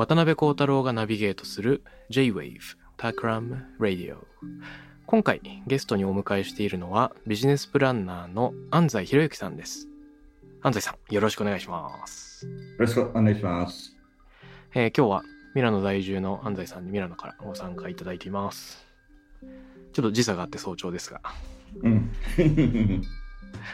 [0.00, 2.58] 渡辺幸太郎がナビゲートする J-Wave
[2.96, 4.16] Takram Radio
[5.04, 9.88] 今回ゲストにお迎えしているのはビジネスプランナーの安西博之さんです
[10.62, 13.94] 安西さんよろしくお願いします、よろしくお願いします。
[14.74, 15.22] えー今日は
[15.54, 18.86] ミラノ在住の安西さんにミラノからご参加いただいています
[19.92, 21.20] ちょっと時差があって早朝ですが
[21.82, 22.10] うん。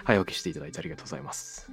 [0.03, 1.71] 早起きしていただいてありがとうございます。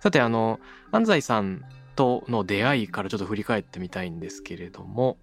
[0.00, 0.58] さて、あの、
[0.90, 1.62] 安西さん
[1.94, 5.18] との出会いからちょっと振り返ってみたいんですけれども、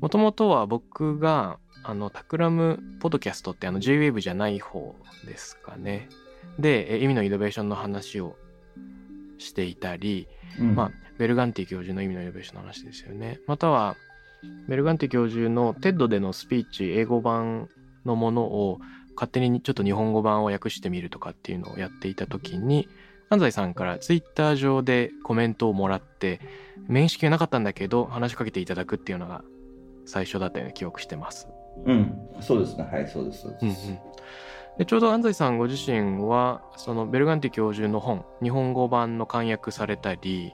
[0.00, 4.94] もともとは僕が、あの、タクラムポッドキャストってあの J-Wave じゃない方
[5.26, 6.08] ですかね。
[6.58, 8.36] で、え意味のイノベーションの話を
[9.38, 13.40] していたり、うんまあ、ベルガンティ教授の意味のイノベーションの話ですよね。
[13.46, 13.96] または、
[14.68, 17.68] ベルガンティ教授の TED でのスピーチ、英語版
[18.04, 18.78] のものを
[19.14, 22.88] 勝手にちょっと日本語版を訳してみるとかっていうのをやっていた時に、
[23.30, 26.40] 安西さんからツイッター上でコメントをもらって、
[26.88, 29.42] 面識はなかったんだけど、話しかけていただくっていうのが
[30.04, 31.48] 最初だったような記憶してます。
[31.84, 32.28] うん。
[32.40, 32.84] そうですね。
[32.84, 33.42] はい、そうです。
[33.42, 33.74] そううんうん
[34.76, 40.52] でちょうど安西さんご自身はそのベルガンティ教授の本日本語版の漢訳されたり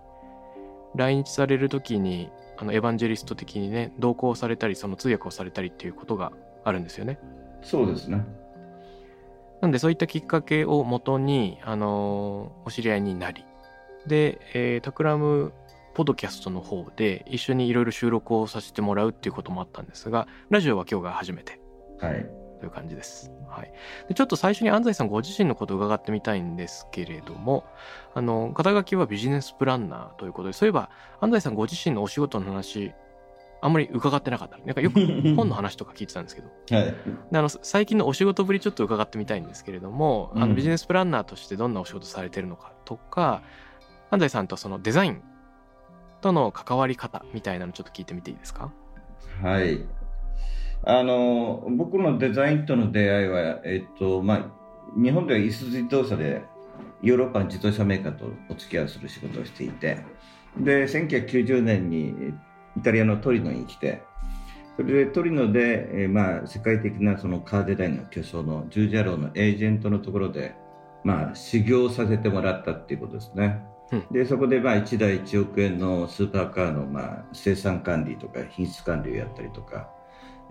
[0.94, 6.32] 来日される時にあのエヴァンジェリスト的にね同行されたりその通訳をされたりっていうことが
[6.64, 7.18] あるんですよね。
[7.62, 8.22] そうですね。
[9.60, 13.44] なんでそういったきっかけをもとに、あのーお知り合いになり
[14.06, 15.52] で、えータクラム
[15.94, 21.60] ポッドキャストの方で一緒にいろいろ収録をさせてもらうっていうこともあったんですがラジオは今日が初めて
[22.00, 22.26] はい。
[22.60, 23.32] という感じです。
[23.48, 23.72] はい。
[24.08, 27.64] でちょっと最初に安西さんご自身のことを伺ってみたいんですけれども、
[28.14, 30.90] あの、肩書きはビジネスプランナーということで、そういえば
[31.20, 32.92] 安西さんご自身のお仕事の話、
[33.62, 34.58] あんまり伺ってなかった。
[34.58, 35.00] なんかよく
[35.36, 36.94] 本の話とか聞いてたんですけど、はい。
[37.30, 43.42] であの最近のお仕事ぶりちょっと伺ってみたいんですけれども、あうんのビジネスプランナーとしてどんなお仕事されてるのかとか、
[44.10, 45.22] 安西さんとそのデザイン
[46.20, 48.72] との関わり方みたいなのちょっと聞いてみていいですか？
[49.42, 49.80] はい。
[50.82, 54.46] あの、僕のデザインとの出会いは、えっと、まあ、
[55.00, 56.42] 日本ではイス自動車で
[57.02, 59.98] ヨーロッパの自動車メーカーとお付き合いする仕事をしていて、
[60.58, 62.14] で、1990年に
[62.76, 64.02] イタリアのトリノに来て、
[64.76, 70.54] それでトリノで、えーまあ、世界的なそのカーデザインの巨匠のジュージャローのエージェントのところで、
[71.04, 73.62] まあ、修行させてもらったっていうことですね。
[73.92, 79.90] うんでそこでまあ1台1億円のスーパーカーのまあ生産管理とか品質管理をやったりとか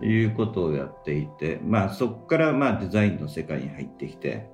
[0.02, 4.46] いうことをやっていて、まあ、そこからまあデザインの世界に入ってきて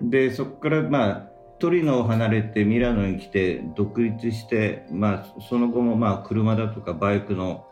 [0.00, 7.66] でそこからまあトリノを離れてミラノに来て独立して、まあ、その後もまあ車だとかバイクの、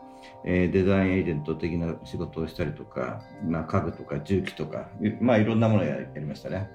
[0.45, 6.69] えーデザインエージェント的な仕事をしたりとか、まあ、家具とか重機とか、いまあ、いろんなものをややりましたね。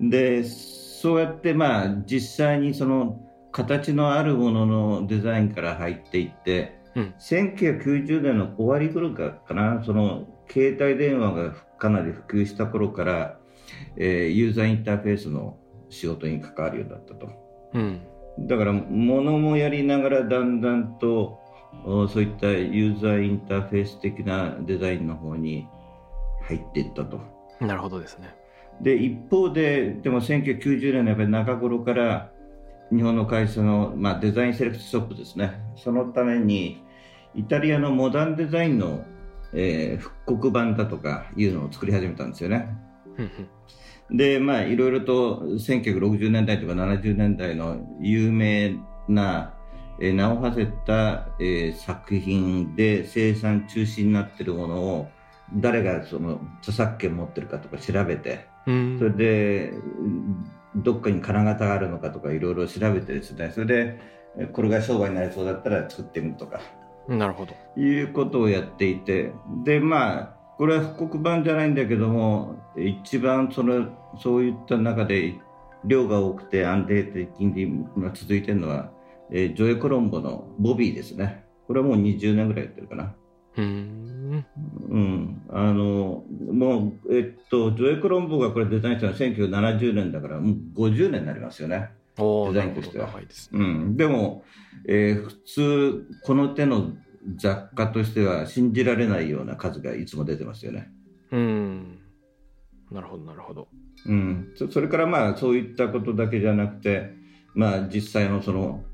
[0.00, 3.20] でそうやってまあ実際にその
[3.52, 13.39] 形のあるもののデザインから入っていって、うん1990年の終わり頃かかなその携帯電話がかなり普及した頃から、
[13.96, 15.58] えーユーザーインターフェースの
[15.88, 17.28] 仕事に関わるようになったと
[17.74, 18.00] うん
[18.38, 21.40] だから物もやりながらだんだんと
[21.84, 25.66] おそういったユーザーインターフェース的なデザインの方に
[26.42, 27.20] 入っていったと。
[27.60, 28.34] なるほどですね。
[28.80, 32.30] で一方で、でも1990年のやっぱり中頃から
[32.90, 36.82] 日本の会社の、まあ、デザインセレクトショップですね、そのために
[37.34, 39.04] イタリアのモダンデザインの、
[39.52, 42.68] えー復刻版だとかいうのを作り始めたんですよね。
[44.10, 48.76] で、まあ、いろいろと1960年代とか70年代の有名
[49.08, 49.54] な、
[50.00, 55.08] えー名を馳せた、えー作品で生産中止になっているものを
[55.54, 58.98] 誰がその著作権持ってるかとか調べて、うん。
[58.98, 59.72] それで
[60.76, 63.50] どっかに金型があるのかとかいろいろ調べてですね。
[63.54, 64.00] それで
[64.38, 66.60] えこれが商売になりそうだったら作ってみるとか。
[67.08, 67.54] なるほど。
[67.76, 69.32] いうことをやっていて。
[69.64, 75.40] でまあこれは復刻版じゃないんだけども一番そのそういった中で
[75.86, 78.90] 量が多くて安定的に続いてるのは、
[79.32, 81.46] えー、ジョエ・コロンボのボビーですね。
[81.66, 83.14] これはもう20年ぐらいやってるかな。
[83.56, 84.44] うん。
[84.90, 85.42] うん。
[85.48, 91.88] あのもうえっとジョエ・コロンボがこれデザインしたのは1970年だからもう50年になりますよね。
[92.18, 94.44] デザインとしては、はいですうん、でも、
[94.86, 96.90] えー、普通この手の
[97.36, 100.90] 雑貨としては信じられないような数がいつも出てますよね。
[101.30, 101.98] うん。
[102.90, 103.68] なるほど、なるほど。
[104.06, 104.52] うん。
[104.70, 107.12] それからまあ、そういったことだけじゃなくて、
[107.54, 108.84] まあ、実際のその、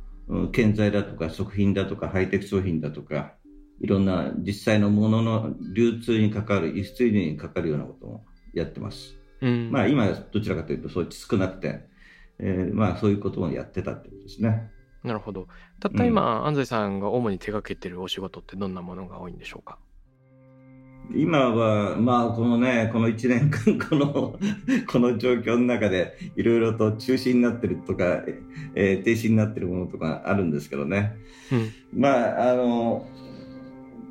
[0.52, 3.34] 建材だとか食品だとかハイテク商品だとか、
[3.81, 8.25] いろんな実際のものの流通に関わる、輸出入に関わるようなことも
[8.55, 9.17] やってます。
[9.40, 11.87] うん、まあ、今、どちらかというと、そう少なくて、
[12.38, 14.70] えー、まあ、そういうこともやってたってことですね。
[15.06, 15.47] なるほど。
[15.79, 19.79] たった今、うん、安西さんが主に手掛けてるお仕事ってどんなものが多いんでしょうか？
[21.14, 24.38] 今は、まあ、このね、この1年間、 この、
[24.88, 28.25] この状況の中で、いろいろと中止になってるとか、
[28.75, 31.14] えー、停止になってるものとかあるんですけどね。
[31.53, 33.06] うん、まあ、あの、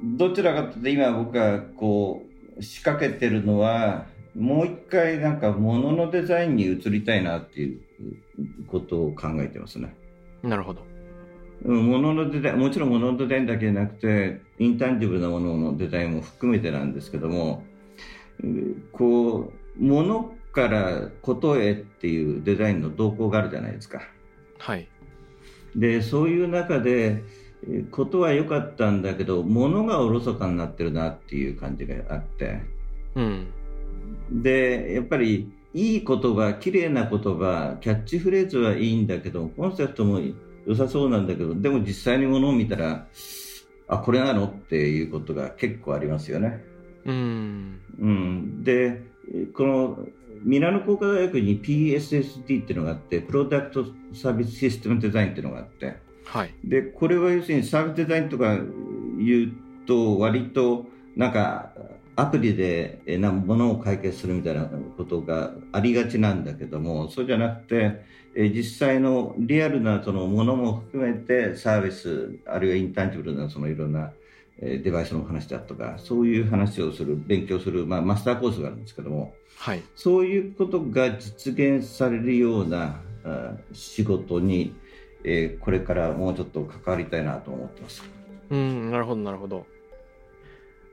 [0.04, 2.26] どちらかというと、今僕がこ
[2.58, 7.82] う、仕掛けてるのは、もう一回なんか物のデザインに移りたいなっていう
[8.68, 9.94] ことを考えてますね。
[10.46, 10.82] なるほど。
[11.64, 17.64] 物のデザインもちろん物のデザインだけじゃなくてインタンジブルなもののデザインも含めてなんですけども
[18.92, 24.02] こう物からことへっていうデザインの動向があるじゃないですか。
[24.60, 24.88] はい、
[25.76, 27.24] でそういう中で
[27.92, 32.62] ことは良かったんだけど物がおろそかになってるなっていう感じがあって、
[33.16, 33.48] うん、
[34.32, 40.22] でやっぱりいい言葉、綺麗な言葉、キャッチフレーズはいいんだけど、コンセプトも
[40.66, 43.07] 良さそうなんだけど、でも実際にものを見たら、
[43.89, 46.63] あ、これなのっていうことが結構ありますよね。
[47.04, 47.81] うん。
[48.00, 48.63] うん。
[48.63, 49.01] で、
[49.54, 50.00] この
[50.44, 56.54] ミラノ工科大学に PSSD っていうのがあって、プロダクトサービスシステムデザインっていうのがあって、はい。
[56.63, 58.57] で、これは要するにサービスデザインとか
[59.19, 60.86] 言うと、割と
[61.18, 61.74] なんか
[62.16, 74.12] アプリでなものを解決するみたいなことがありがちなんだけどもそうじゃなくて実際のリアルなそのものも含めてサービスあるいはインタンジブルなそのいろんな
[74.60, 83.02] デバイスの話だとかそういう話をする勉強する、まあ、マスターコースがあるんですけども、はい、そういうことが実現されるような
[83.74, 84.76] 仕事に、
[85.24, 88.04] えこれからもうちょっと関わりたいなと思ってます。
[88.50, 89.66] うんなるほどなるほど。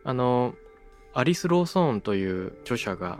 [0.04, 0.54] あの
[1.14, 3.18] アリス・ローソーンという著者が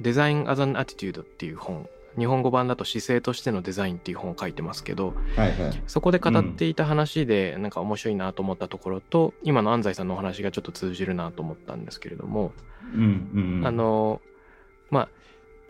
[0.00, 1.88] デザイン・アザン・アティテュードっていう本。
[2.18, 12.52] 日本語版だと姿勢としてのデザインっていう本を書いてますけど、はいはい、そこで語っていた話でなんか面白いなと思ったところと、うん、今の安西さんのお話がちょっと通じるなと思ったんですけれども、
[12.94, 14.20] うんうんうん、あの
[14.90, 15.08] まあ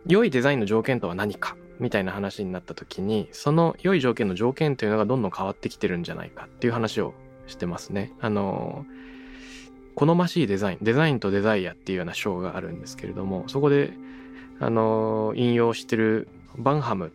[0.06, 7.14] 良いデザインの条件とは何かみたいな話になった時にその良い条件の条件というのがどんどん変わってきてるんじゃないかっていう話を
[7.46, 8.12] してますね。
[8.20, 8.84] あの
[9.94, 13.92] 好ましいデザイン、デザインとデザイアっていうような章があるんですけれども、そこで、
[14.60, 17.12] あの、引用してるバンハム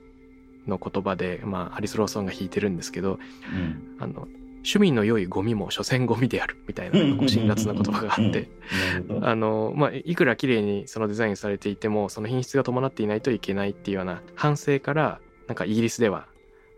[0.67, 3.19] の言葉で、まあ、アリス・ローソンが弾いてるんですけど、
[3.53, 4.27] うん、あの、
[4.67, 8.49] 趣味の良いゴミも所詮ゴミであるみたいな辛辣な言葉があって
[9.21, 15.55] あの、まあ、いくら綺麗にそのデザインされていてもその品質が伴っていないといけないっていうような反省からなん。
[15.55, 16.27] かイギリスでは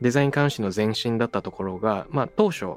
[0.02, 2.76] デザイン監視の前進だったところが、まあ、当初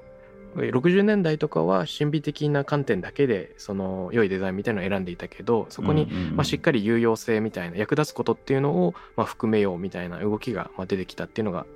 [0.55, 11.67] 60年代とかは神秘的な観点だけでその良いデザインみたいなのを選んでいたけどそこにまあしっかり有用性みたいな役立つことっていうのをまあ含めようみたいな動きがまあ出てきたっていうのが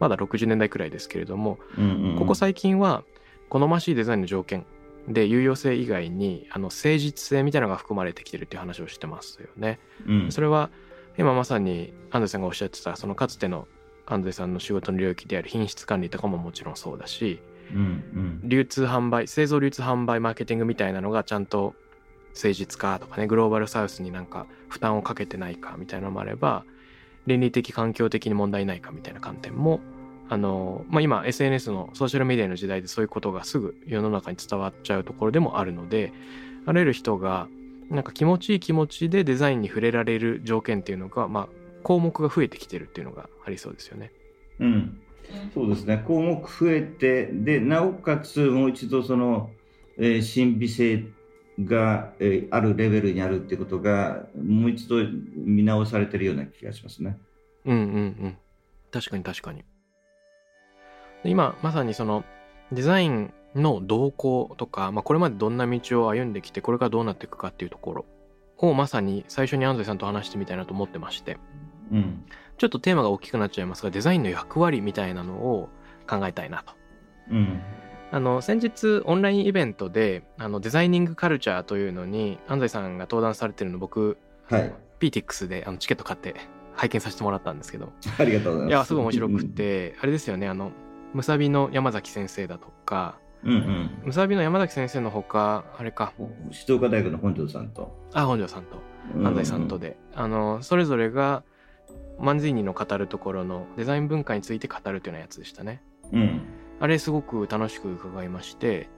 [0.00, 1.58] まだ60年代くらいですけれども
[2.18, 3.04] ここ最近は
[3.48, 4.66] 好ましいデザインの条件
[5.08, 9.78] で有用性以外にあの誠実性みたいなのが含まれてきてるっていう話をしてますよね。
[10.30, 10.70] それは
[11.18, 13.68] 今まさに安藤さんがおっしゃってたそのかつての
[14.04, 17.40] 安藤さんの仕事の領域である品質管理とかももちろんそうだし
[18.44, 21.74] 流通販売製造流通販売マーケティングみたいなのがちゃんと
[22.34, 26.64] 誠実かとかねグローバルサウスになんか負担をかけてないかみたいなのもあれば
[27.26, 29.80] 倫理的環境的に問題ないかみたいな観点も
[30.28, 36.12] あの、まあ、今 SNS のソーシャルメディアの時代でそういうことがすぐ世の中に伝わっちゃうところでもあるので
[36.66, 37.48] あらゆる人が
[37.90, 41.48] なんか気持ちいい気持ちでデザインに触れられる条件っていうのが、まあ、
[41.84, 44.10] 項目が増えてきてるっていうのがありそうですよね。
[44.58, 45.00] うん、
[45.54, 49.50] そうですね項目増えてでなおかつもう一度その、
[49.98, 51.04] えー、神秘性
[51.64, 54.96] が、えー、あるレベルにあるってことがもう一度
[55.34, 57.18] 見直されてるような気がしますね。
[57.64, 58.36] うんうんうん
[58.92, 59.64] 確かに確かに。
[61.24, 62.24] 今まさにその
[62.72, 68.04] デザインの動向とか、まあ、これまでどんな道を歩んできてこれからどうなっていくかっていうところ
[68.58, 71.38] をまさに最初に安西さんと話してみたいなと思ってまして
[71.90, 72.24] うん。
[72.58, 75.68] ちょっとテーマが大きくなっちゃいますがデザインの役割みたいなのを
[76.08, 76.74] 考えたいなと。
[77.30, 77.60] うん。
[78.12, 84.16] あの先日オンラインイベントであのデザイニングカルチャーというのに安西さんが登壇されてるの僕
[84.48, 84.72] はい。
[85.00, 86.34] PTX であのチケット買って
[86.74, 88.70] 拝見させてもらったんですけどありがとうございます。
[88.70, 90.72] いやすごい面白くて、あれですよねあの
[91.12, 93.90] ムサビの山崎先生だとかうんうん。
[94.04, 96.52] ムサビの山崎先生のほかあれかうん。
[96.52, 97.92] 静岡大学の本庄さんと。
[98.14, 98.78] あ本庄さんと
[99.24, 101.42] 安西さんとで、あのそれぞれが
[102.18, 105.82] マンズイニの語るところのデザイン文化について語るというようなやつでしたね。
[106.12, 106.40] うん。
[106.80, 108.88] あれすごく楽しく伺いまして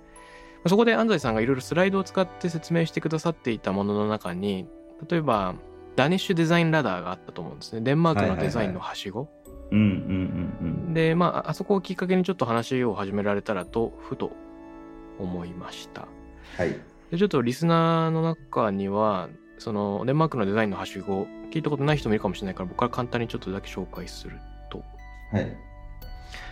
[0.66, 4.66] そこで安西さんがいろいろスライドを使って説明してくださっていたものの中に
[5.08, 5.54] 例えば
[5.96, 9.28] ダニッシュデザインラダーがあったと思うんですねデンマークのデザインのはしご、
[10.92, 14.32] でまああそこをきっかけにちょっと話を始められたらとふと
[15.18, 16.08] 思いました
[16.58, 16.66] うん。
[16.66, 16.76] はい。
[17.10, 24.38] でちょっとリスナーの中にはそのデンマークのデザインのはしご聞いたことない人もいるかもしれないから僕から簡単にちょっとだけ紹介する
[24.70, 24.82] と
[25.32, 25.56] はい。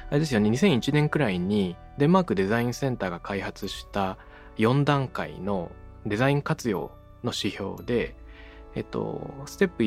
[0.08, 4.18] あれですよね2001年くらいにデンマークデザインセンターが開発した
[4.58, 5.70] 4段階の
[6.06, 6.92] デザイン活用
[7.24, 8.14] の指標で
[8.74, 9.84] えっとステップ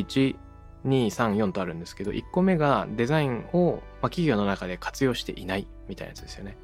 [0.86, 6.58] 1234とあるんですけど1個目がデザインを、まあ、企業の中で活用していないみたいなやつですよね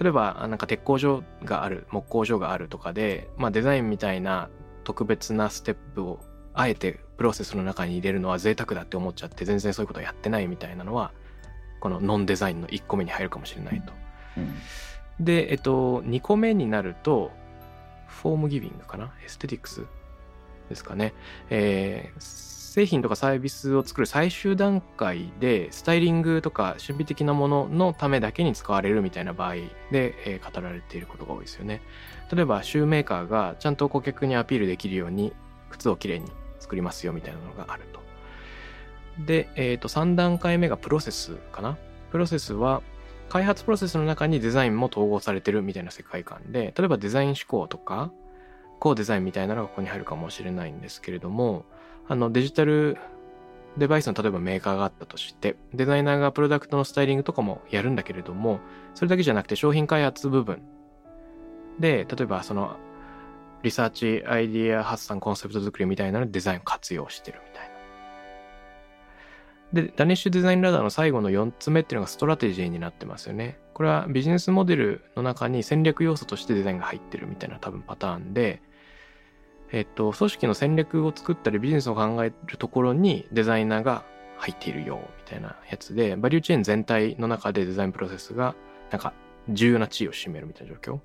[0.00, 4.48] 例えばあなんか鉄工所がある木工所があるとかで、まあ、デザインみたいな
[4.84, 6.20] 特別なステップを
[6.58, 11.12] あえてプロセスの中に入れるのは贅沢だって思っちゃって全然そういうことやってないみたいなのは
[11.80, 13.92] このノンデザインの1個目に入るかもしれないと。
[14.36, 14.54] うん
[15.20, 17.32] で、えっと、2個目になると、
[18.06, 19.12] フォームギビングかな？
[19.24, 19.82] エステティクス
[20.68, 21.12] ですかね。
[21.50, 29.54] えー製品とかサービスを作る最終段階で、スタイリングとか神秘的なもののためだけに使われるみたいな場合
[29.90, 31.80] で、えー語られていることが多いですよね。
[32.30, 35.32] 例えば、シューメーカーがちゃんと顧客にアピールできるように、
[35.70, 36.30] 靴をきれいに
[36.68, 38.00] 作りますよみたいなのがあると。
[39.24, 41.78] で、えっ、と、3段階目がプロセスかな
[42.12, 42.82] プロセスは、
[43.30, 48.12] 開発プロセスの中にデザインも統合されてるみたいな世界観で、例えばデザイン思考とか、
[48.78, 51.64] コーデザインみたいなのがここに入るかもしれないんですけれども、
[52.06, 52.96] あのデジタル
[53.76, 58.60] デバイスの例えばメーカーがあったとして、デザイナーがプロダクトのスタイリングとかもやるんだけれども、
[58.94, 60.62] それだけじゃなくて商品開発部分
[61.78, 62.76] で、例えばその
[63.62, 67.78] リサーチ、アイディア発散、コンセプト作りみたいなのでデザインを活用してるみたいな。
[69.72, 73.58] で、 Danish Design Ladder の最後の4つ目っていうのがストラテジーになってますよね。
[73.74, 78.62] これはビジネスモデルの中に戦略要素としてデザインが入ってるみたいな多分パターンで、
[79.70, 84.04] えっと、組織の戦略を作ったりビジネスを考えるところにデザイナーが
[84.38, 88.54] 入っているよみたいなやつで、バリューチェーン全体の中でデザインプロセスが
[88.90, 89.12] なんか
[89.50, 91.00] 重要な地位を占めるみたいな状況。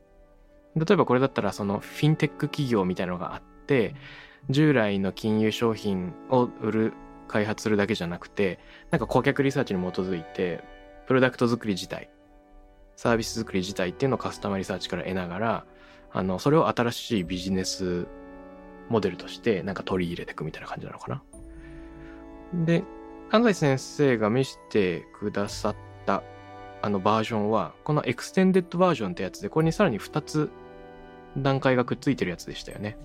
[0.76, 3.96] 例えばこれだったらそのフィンテック企業みたいなのがあって、
[4.50, 6.94] 従来の金融商品を売る
[7.28, 8.60] 開発するだけじゃなくて
[8.92, 10.64] なんか顧客リサーチに基づいて
[11.08, 12.10] プロダクト作り自体
[12.96, 15.66] サービス作り自体っていうのをカスタマーリサーチから得ながら
[16.12, 18.08] あのそれを新しいビジネス
[18.90, 21.24] モデルとしてなんか取り入れていくみたいな感じなのかな。
[22.66, 22.84] で
[23.32, 25.76] 安西先生が見せてくださっ
[26.06, 26.22] た
[26.84, 30.52] あのバージョンはこのエクステンデッドバージョンってやつでこれにさらに2つ
[31.38, 32.98] 段階がくっついてるやつでしたよね。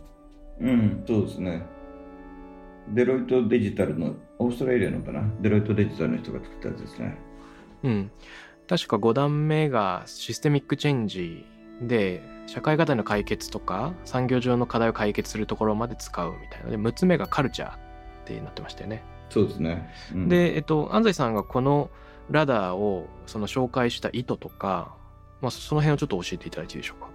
[0.61, 1.65] うん、そうですね。
[2.89, 5.23] デロイトデジタルの、オーストラリアのかな？
[5.41, 7.19] デロイトデジタルの人が作ったやつですね。
[7.83, 8.11] うん。
[8.67, 11.45] 確か5段目がシステミックチェンジ
[11.83, 16.71] で、社会課題の解決とか、産業上の課題を解決するところまで使うみたいな。
[16.71, 17.79] で、6つ目がカルチャーっ
[18.25, 19.03] てなってましたよね。
[19.31, 19.91] そうですね。
[20.15, 21.91] うん、で、えっと、安西さんがこの
[22.31, 24.95] ラダーをその紹介した意図とか、
[25.43, 27.08] まあ、その辺をちょっと教えていただいていいでしょうか？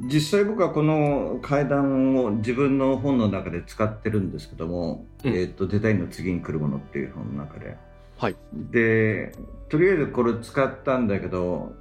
[0.00, 7.76] 実際僕はこの階段を自分の本の中で使ってるんですけども、うんえっとデザインの次に来るものっていう本の中で。
[8.16, 8.36] はい。
[8.52, 9.32] で、
[9.68, 11.72] とりあえずこれ使ったんだけど、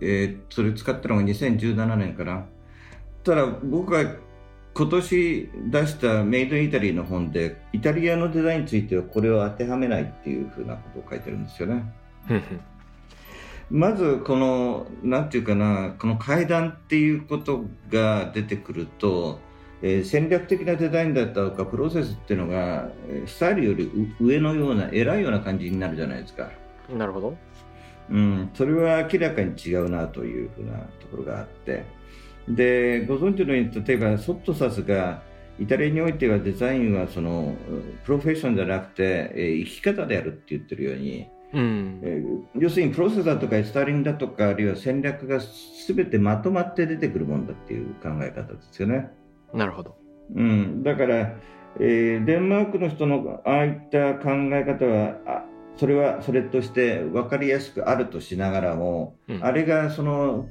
[0.00, 2.46] えーそれ使ったのが2017年かな。
[3.24, 4.04] ただ僕が
[4.74, 11.84] 今年出したメイドイタリーの本で、イタリアのデザインについてはこれを当てはめないっていうふうなことを書いてるんですよね。
[13.70, 19.40] まずこのなんていうかなこの階段っていうことが出てくると、
[19.82, 23.84] えー戦略的なデザインだったとかプロセスっていうのがえースタイルより
[24.20, 26.50] う上のような偉いような感じになるじゃないですか、
[26.88, 27.36] なるほど。
[28.08, 31.84] うん、それは明らかに違うなというふうなところがあって
[32.48, 35.22] でご存知のように例えばソットサスが
[35.58, 37.56] イタリアにおいてはデザインはその
[38.04, 42.00] プロフェッションじゃなくて、えー生き方であるって言ってるようにうん。
[42.02, 45.40] えー要するにプロセスだとかスタイリングだとかあるいは戦略が
[45.86, 49.10] 全てまとまって出てくるもんだっていう考え方ですよね。
[49.52, 49.96] なるほど。
[50.34, 51.34] うん、だから、
[51.78, 55.44] えーデンマークの人のああいった考え方はあ
[55.76, 60.48] それはそれとして分かりやすくあるとしながらも、うんあれがその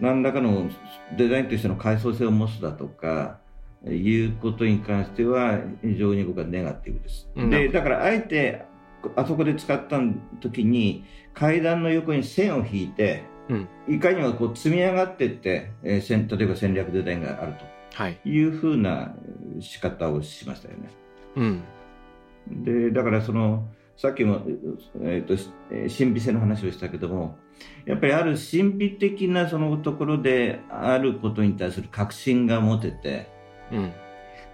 [0.00, 0.70] 何らかの
[1.16, 3.38] デザインとしての階層性を持つだとか
[3.84, 7.28] いうことに関しては非常に僕はネガティブです。
[7.34, 8.62] うんでだからあえて
[9.16, 10.00] あそこで使った
[10.40, 17.64] 時に階段の横に線を引いて、うんいかにもこう積み上がっていって、えー戦例えば戦略デザインがあると。
[17.94, 18.20] はい。
[18.24, 19.14] いうふうな
[19.60, 20.90] 仕方をしましたよね。
[21.36, 21.62] うん。
[22.64, 24.42] でだからそのさっきも、
[25.00, 27.38] えーとしえー神秘性の話をしたけども
[27.86, 33.28] やっぱりある神秘的なそのところであることに対する確信が持てて
[33.72, 33.92] うん。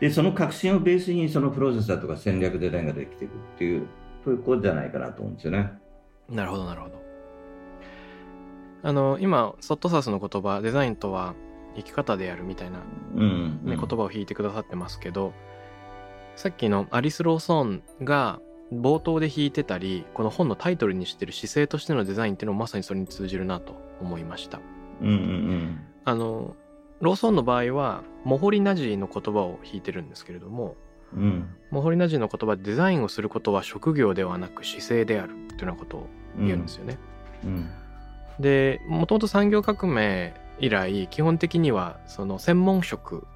[0.00, 3.86] でその確信をベースにそのプロセスだとか戦略デザインができていくっていう
[4.24, 5.72] そういうことじゃないかなと思うんですよね。
[6.28, 6.94] なるほど、なるほど。
[8.82, 11.34] あの、今、ソットサスの言葉、デザインとは
[11.76, 12.80] 生き方であるみたいな、
[13.16, 15.32] うん、ね言葉を引いてくださってますけど、
[16.36, 18.40] さっきのアリス・ローソンが
[18.72, 24.60] 冒頭で弾いてたり、この本のタイトルにしてる姿勢としてのデザインっていうのもまさにそれに通じるなと思いました。
[25.00, 26.54] うんうんあの、
[27.00, 30.76] ローソンの場合は、モホリナジーの言葉を弾いてるんですけれども、
[31.14, 31.22] うん。
[31.22, 36.06] うんモホリナジーの言葉でデザインをすることは職業ではなく姿勢であるっていうようなことを
[36.38, 36.98] 言うんですよね。
[37.42, 37.68] うん。
[38.38, 43.26] でもともと産業革命以来基本的にはその専門職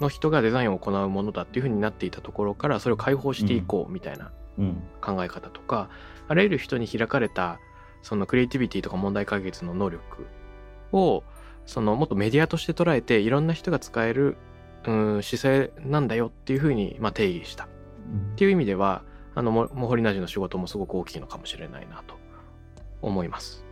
[0.00, 4.82] の人がデザインを行うものだっていうふうになっていたところからそれを解放していこうみたいなうん。
[5.00, 5.88] 考え方とか、
[6.28, 7.58] あらゆる人に開かれた
[8.02, 10.26] そのクリエイティビティとか問題解決の能力
[10.92, 11.24] を
[11.66, 14.36] そのもっとメディアとして捉えていろんな人が使える
[14.86, 17.64] うん姿勢なんだよっていうふうにまあ定義した。
[17.64, 17.68] っ
[18.36, 19.02] ていう意味では
[19.34, 22.16] あのモモホリナジの仕事もすごく大きいのかもしれないなと
[23.02, 23.64] 思います。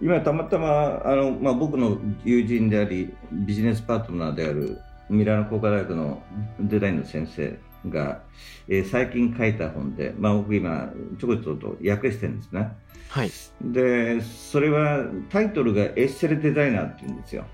[0.00, 6.22] 今たまたまあの、まあ、僕の友人でありビジネスパートナーであるミラノ工科大学の
[6.60, 7.58] デザインの先生
[7.88, 8.22] が、
[8.68, 12.72] えー最近書いた本で、まあ、僕今ちょこちょこと訳してるんですね。
[13.08, 13.30] はい。
[13.60, 17.44] でそれはタイトルがエッセルデザイナーっていうんですよ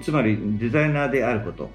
[0.00, 1.70] つまりデザイナーであること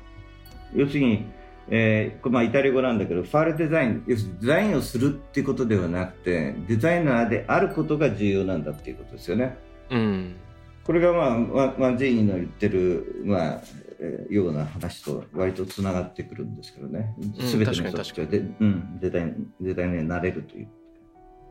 [0.73, 1.25] 要するに、
[1.69, 9.57] えーこれまあイタリア語なんだけどファールデザイン要するにデザインをするっていうことではなくてデザイナーであることが重要なんだっていうことですよね
[9.89, 10.35] うん。
[10.83, 13.61] これがまあワワンジェイニーの言ってる、まあ
[13.99, 20.67] えーような話と割とつながってくるんですけどね、うん全ての人たちがで、うん、デザインデザイナーになれるという。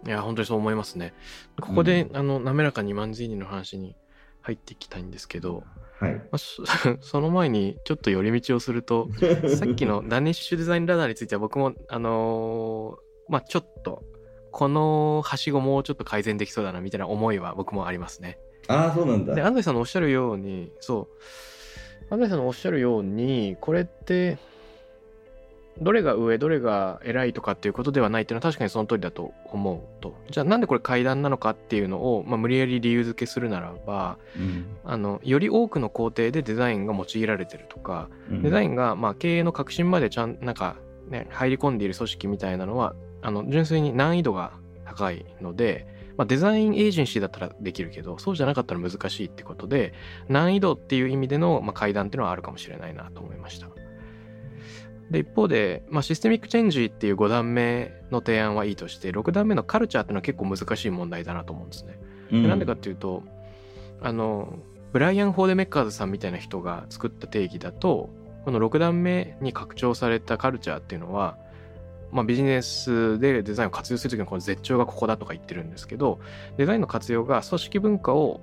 [0.06, 1.12] いや、本当にそう思いますね。
[1.60, 3.94] ここで、あの、滑らかにマンズィーニの話に
[4.40, 5.64] 入っていきたいんですけど、
[6.00, 6.64] はい、まあ、そ
[7.02, 9.08] その前にちょっと寄り道をすると、
[9.56, 14.02] さっきのダニッシュデザインラダーについては僕も、あのーまあちょっと、
[14.50, 18.38] このはしごもうちょっと改善できそうだなみたいな思いは僕もありますね。
[18.66, 19.34] ああそうなんだ。
[19.34, 21.08] で、安西さんのおっしゃるように、そ
[22.10, 24.38] う、安西さんのおっしゃるように、これって、
[25.80, 30.14] どれが上、どれが偉いとかっていうことではないっていうのは確かにその通りだと思うと。
[30.30, 40.76] じゃあなんでこれ階段なのかっていうのを、まあ、無理やり理由付けするならば、うんあの、より多くの工程でデザインが用いられてるとか、うんデザインが、まあ、経営の革新までちゃん、なんか、
[41.08, 44.52] ね、入り込んでいる組織みたいなのは、あの、純粋に難易度が
[44.84, 49.94] 高いので、まあ、デザインエージェンシーだったらできるけど、そうじゃなかったら難しいってことで、
[50.28, 53.68] 難易度っていう意味での、まあ、階段っていうのはあるかもしれないなと思いました。
[55.10, 61.98] で、一方で、まあ、システミックチェンジっていう5段目の提案はいいとして、6段目のカルチャーっていうのは結構難しい問題だなと思うんですね。
[62.32, 63.22] うんでなんでかっていうと
[64.00, 64.58] あの
[64.92, 68.10] ブライアン・ホーデメッカーズさんみたいな人が作った定義だと
[68.44, 71.36] この6段目に拡張されたカルチャーっていうのは、
[72.10, 76.20] まあ、ビジネスでデザインを活用するときのこの絶頂がここだとか言ってるんですけど
[76.56, 78.40] デザインの活用が組織文化を、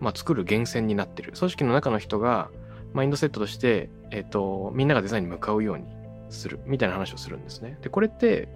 [0.00, 2.50] まあ、作る源泉になってる組織の中の人が
[2.92, 5.84] マインドセットとして、えっとみんながデザインに向かうように
[6.30, 7.78] するみたいな話をするんですね。
[7.82, 8.48] でこれって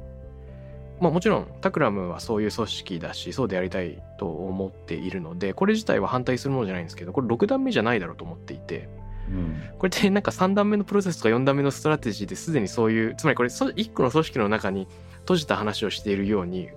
[1.00, 8.88] まあもちろんタクラムはそういう組織だしそうでやりたいと思っているのでこれ自体は反対するものじゃないんですけどこれ6段目じゃないだろうと思っていて
[9.28, 14.86] うんこれってなんか3段目のプロセスとか4段目のストラテジーですでにそういうつまりこれ1個の組織の中に
[15.20, 16.68] 閉じた話をしているように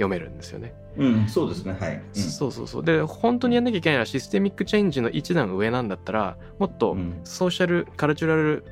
[0.00, 0.74] 読めるんですよね。
[0.96, 1.76] うん、そうですね。
[1.78, 2.22] はい、うん。
[2.22, 2.84] そうそうそう。
[2.84, 7.20] で本当にやんなきゃいけないのはシステミックチェンジの一段上なんだったらもっとうん。
[7.24, 8.64] ソーシャルカルチュラル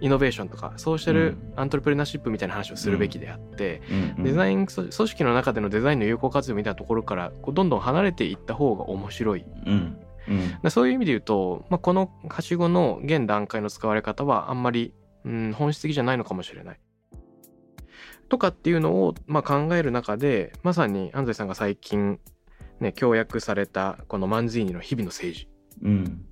[0.00, 1.52] イノベーションとかソーシャルうん。
[1.56, 3.82] アントレプレナーシップみたいな話をするべきであって、
[4.16, 4.24] うん。
[4.24, 9.44] デザイン組織の中でのデザインの有効活用みたいなところからこうどんどん離れていった方が面白い。
[9.66, 9.98] うん。
[10.28, 10.58] うん。
[10.62, 14.94] でそういう意味で言うと、まあ、このはしごの現段階の使われ方はあんまり、
[15.24, 16.80] うん、本質的じゃないのかもしれない。
[18.28, 22.18] とかっていうのを、まあ、考える中でまさに安西さんが最近、
[22.80, 25.48] ね、協約されたこのマンズィーニの日々の政治。
[25.82, 26.24] うん。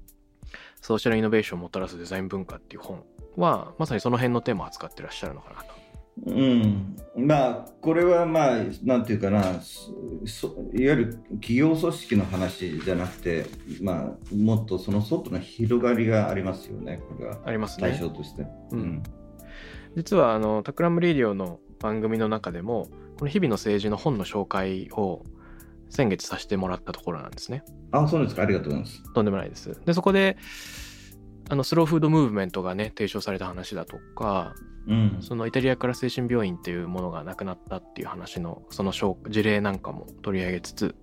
[0.80, 3.04] ソーシャルイノベーションをもたらすデザイン文化っていう本
[3.36, 5.74] はまさにその辺のテーマを扱ってらっしゃるのかなと。
[6.26, 13.46] うん、まあこれはまあなんていうかなそいわゆる企業組織の話じゃなくて、
[13.82, 17.40] まあ、もっとその外の広がりがありますよねこれは。
[17.44, 17.88] ありますね。
[17.88, 18.46] 対象として。
[18.70, 19.02] うん。
[19.96, 25.22] 実はあのタクラムレディオの番組の中でもこの日々の政治の本の紹介を
[25.90, 27.62] 先月させてもらったところなんですね。
[27.92, 29.02] あそうですかありがとうございます。
[29.12, 29.78] とんでもないです。
[29.84, 30.38] でそこで
[31.50, 34.54] あのスローフードムーブメントがね提唱された話だとか
[34.88, 40.94] うんそのイタリアから精神病院っていうものがなくなったっていう話のその証事例なんかも取り上げつつ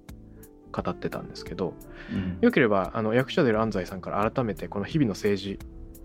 [0.72, 1.76] 語ってたんですけど
[2.12, 5.60] うんよければあの役者である安西さんから改めてこの日々の政治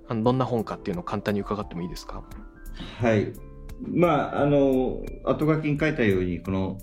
[0.07, 2.23] あのどんな本かっていうのを簡単に伺ってもいいですか？
[3.01, 3.33] はい。
[3.81, 6.79] まあ、あの、後書きに書いたように、この、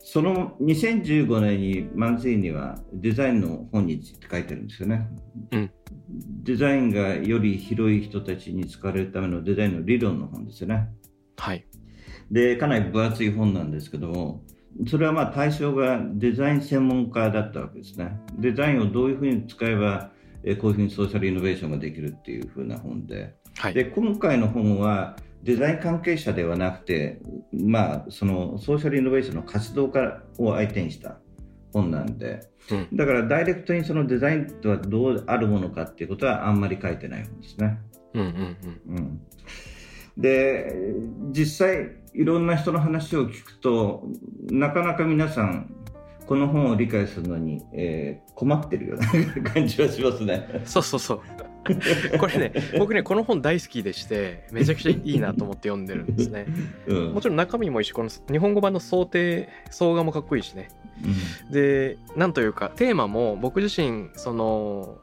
[0.00, 5.08] その2015年にマンスイにはデザインの本について書いてるんですよね。
[5.52, 5.70] うん
[6.42, 10.88] デザインがより広い人たちに使われるためのデザインの理論の本ですよね。
[11.36, 11.66] はい
[12.30, 14.42] で、かなり分厚い本なんですけども、
[14.86, 18.18] それはまあ対象がデザイン専門家だったわけですね。
[18.38, 20.10] デザインをどういうふうに使えば、
[20.44, 25.16] えこういうふうにソーシャルイノベーションができるっていうふうな本で、はいで今回の本は
[25.48, 27.20] デザイン関係者ではなくて、
[27.54, 31.16] まあ、そのソーシャルイノベーションの活動家を相手にした
[31.72, 37.78] 本なんでうんだからダイレクトにそのデザインとはどうあるものかっていうことはあんまり書いてない本ですね。
[38.12, 38.56] うんうん
[38.88, 39.20] うんうん、
[40.18, 40.94] で
[41.30, 44.04] 実際いろんな人の話を聞くと
[44.50, 45.74] なかなか皆さん
[46.26, 50.62] この本を理解するのに、えー困ってるような感じはしますね。
[50.64, 51.20] そうそうそう
[52.18, 56.46] これね僕ねこの本大好きでしてめちゃくちゃいいなと思って読んでるんですね。
[56.86, 57.12] うん。
[57.12, 60.68] もちろん中身もいいしこの日本語版の想定総画もかっこいいしね。
[61.46, 61.52] うん。
[61.52, 64.98] でなんというかテーマも僕自身その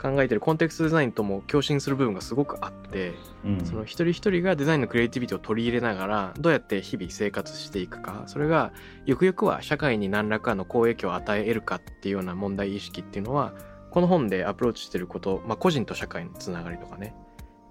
[0.00, 3.64] 考えてるコンテクストデザインとも共振する部分がすごくあってうん。
[3.64, 8.72] その一人一人がデザインのクリエイティビティを取り入れながらどうやって日々生活していくかそれが
[9.06, 13.52] ゆくゆくは社会に何らかの好影響を与え得るかっていうような問題意識っていうのは
[13.96, 17.14] この本でアプローチしてること、まあ、個人と社会のつながりとかね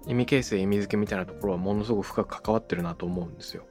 [0.08, 3.62] 意味形成意味付けみたいなところはものすごく深く関わってるなと思うんですよ。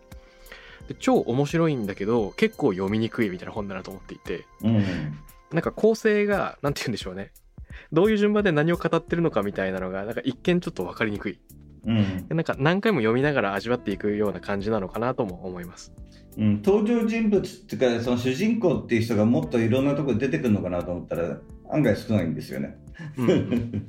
[0.88, 4.46] で超面白いんだけど結構読みにくいみたいな本だなと思っていて。
[4.63, 4.84] うん。
[5.52, 7.34] なんか構成がなんて言うんでしょうね。
[7.91, 11.39] どういう順番で何を語ってるのかみたいなのがなんか一見ちょっと分かりにくい。
[11.86, 12.26] うん。
[12.30, 15.91] なんか何回も読みながら味わっていくような感じなのかなとも思います。
[16.38, 21.38] うん、登場人物っていうかその主人公っていう人がもっといろんなところに出てくるのかなと思ったら
[21.71, 22.78] 案外少ないんですよね。
[23.17, 23.88] うんうん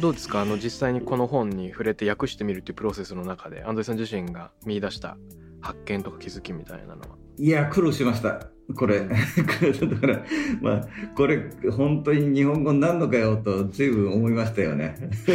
[0.00, 0.40] どうですか？
[0.40, 5.16] あの実際にこの本に触れて訳してみるっていうプロセスの中で安西さん自身が見出した
[5.60, 7.16] 発見とか気づきみたいなのは。
[7.38, 10.24] いや苦労しましたこれ だから
[10.62, 14.96] まあこれ本当に日本語になるのかよと随分思いましたよね。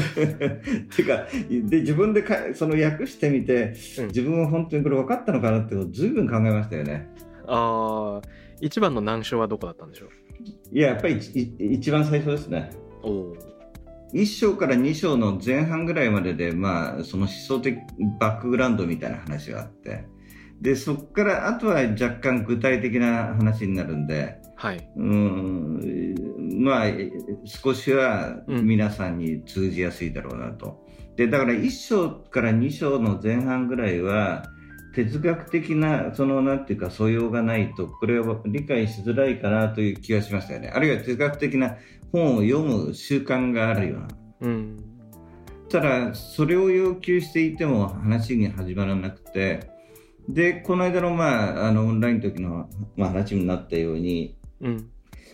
[0.96, 1.26] ていうか
[1.70, 7.10] で自分でかその訳してみてうん自分は本当にこれ分かったのかなってことを随分考えましたよね。
[7.48, 8.28] あー
[8.62, 10.10] 一番の難所はどこだったんでしょう？
[10.72, 12.72] いややっぱりい一番最初ですね。
[13.04, 13.36] おお
[14.14, 17.78] 1章から2章の前半ぐらいまでで、まあ、その思想的
[18.20, 20.06] バックグラウンドみたいな話があって
[20.62, 24.90] でそこからあとは若干具体的な話になるんではい。
[24.98, 26.86] うーんまあ
[27.46, 30.86] 少しはうん皆さんに通じやすいだろうなと。
[31.16, 34.44] でだから1章から2章の前半ぐらいは
[35.06, 41.78] 哲学的なそのなんていうか素養がないとこれは理解しづらいかなという気がしましたよねあるいは哲学的な
[42.12, 44.08] 本を読む習慣があるような
[44.42, 44.78] うん。
[45.70, 49.70] ただそれを要求していても話に始まらなくて
[50.28, 54.90] でこの間の,、まあ、あのオンラインの時の、まあ、話になったようにうん。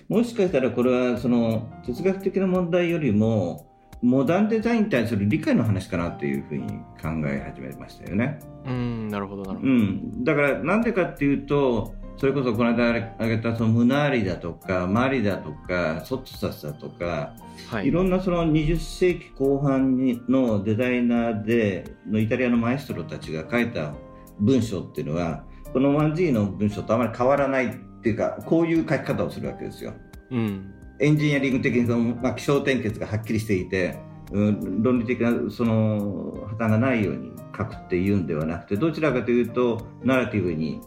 [0.08, 3.75] もしかしたらこれはその哲学的な問題よりも
[4.06, 6.68] モダンデザインに対する理解の話かなっていうふうに
[7.02, 8.40] 考え始めましたよね。
[8.66, 9.08] うん。
[9.10, 9.72] なるほど、なるほうど。
[9.74, 17.34] ん、だからなんでかっていうとそれこそこの間挙げたそのムナーリだとかマリだとかソッツサスだとか
[17.70, 17.92] はいい。
[17.92, 23.94] ろんなその20世紀後半にのデザイナーでのイタリアのマエストロたちが書いた
[24.40, 29.94] 文章っていうのはこの 1G の文章とあまり変わらないっていうかこういう書き方をするわけですよ。
[30.32, 30.75] うん。
[31.00, 33.98] エンジニアリング的にその、まあ、気象点結がはっきりしていて、
[34.32, 40.82] うん、論理的なその破綻がないように書くっていうんではなくてどちらかというとナラティブに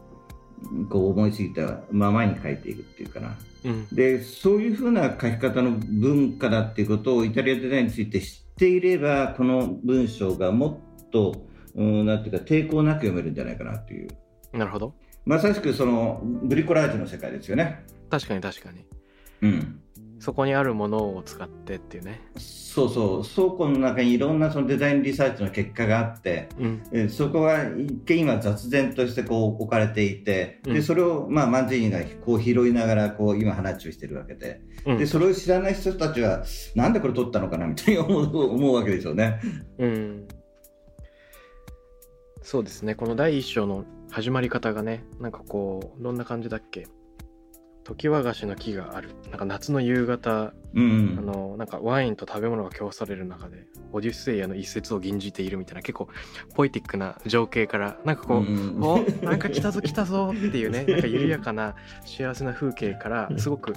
[0.90, 3.86] こう思いついたままに書いていくっていうかなうん。
[3.92, 14.08] でそういうふうな書き方の文化だっていうことをイタリアデザインについて知っていればこの文章がもっと、うん、なんていうか抵抗なく読めるんじゃないかなっていう
[14.52, 14.94] なるほど。
[15.26, 17.84] まさしくそのブリコラージュの世界ですよね。
[18.08, 18.84] 確かに確かに。
[19.42, 19.80] うん
[20.28, 22.20] そそこにあるものを使ってっていうね。
[22.36, 26.82] そうそう倉庫の中にいろんなそのデザインリサーチの結果があって、うん。
[26.92, 39.40] えーそこは一見今雑然としてこう置かれていて、うんでそれをまあ万人がこう拾いながらこう今話をしてるわけでうんでそれを知らない人たちはなんでこれ取ったのかなみたいに思う思うわけでしょうね。
[39.78, 40.28] うん。
[42.42, 42.94] そうですね。
[42.94, 46.86] この第一章の始まり方がね、なんかこう、どんな感じだっけ？
[47.88, 49.14] 時和菓子の木がある。
[49.30, 56.08] なんか夏の夕方、うんあの、なんかワインと食べ物が供される中で、オデュッセイヤの一節を吟じているみたいな、結構
[56.54, 63.72] ポエティックな情景から、なんかこう、うんおなんか来たぞ来たぞっていうね なんか緩やかな幸せな風景からすごく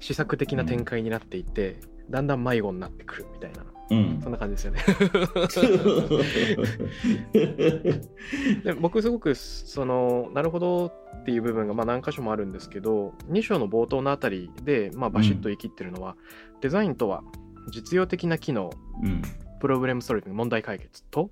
[0.00, 1.76] 試作的な展開になっていって
[2.10, 4.20] だんだん迷子になってくるみたいなうん。
[4.22, 4.80] そんな感じですよね。
[8.64, 16.16] で僕すごくそのなるほどっていう部分がまあ何箇所もあるんですけど2章の冒頭のあたりでまあバシッと言い切ってるのは、
[16.60, 17.22] デザインとは
[17.70, 18.70] 実用的な機能
[19.02, 19.22] うん。
[19.60, 21.30] プロブレムソルビング問題解決と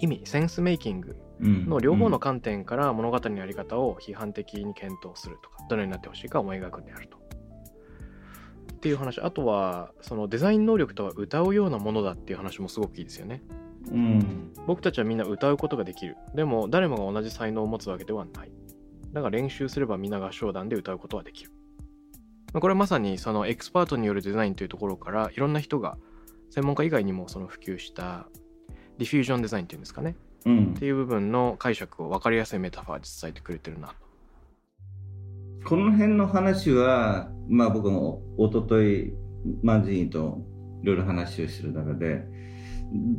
[0.00, 1.66] 意味センスメイキングうん。
[1.66, 7.19] の両方の観点から物語のやり方を批判的に検討するとかどのようになってほしいか思い描くんであると。
[8.80, 13.42] っていう話あとはそのデザイン能力とは歌うようなものだっていう話もすごくいいですよね。
[13.92, 16.16] うん僕たちはみんな歌うことができる。
[16.34, 18.50] でも誰もが同じ才能を持つわけではない。
[19.12, 21.50] だから練習すれば皆が合唱団で歌うことはできる。
[22.54, 25.98] まあこれはまさにそのエキスパートによるデザインというところからいろんな人が
[26.48, 28.28] 専門家以外にもその普及した
[28.96, 30.16] diffusion design っていうんですかね。
[30.46, 33.94] うんっていう部分の解釈を分かりやすいメタファーで伝えてくれてるなと。
[35.64, 39.12] この辺の話は、まあ、僕も一昨日
[39.62, 40.38] マンジーニと
[40.82, 42.24] いろいろ話をしてる中で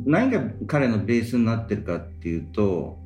[0.04, 2.98] 何が彼のベースになってるかっていうと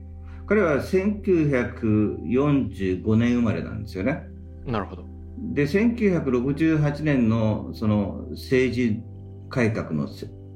[0.46, 4.22] 彼は1945年生まれなんですよね。
[4.64, 5.04] なるほど。
[5.52, 9.02] で1968年のその政治
[9.48, 10.08] 改革の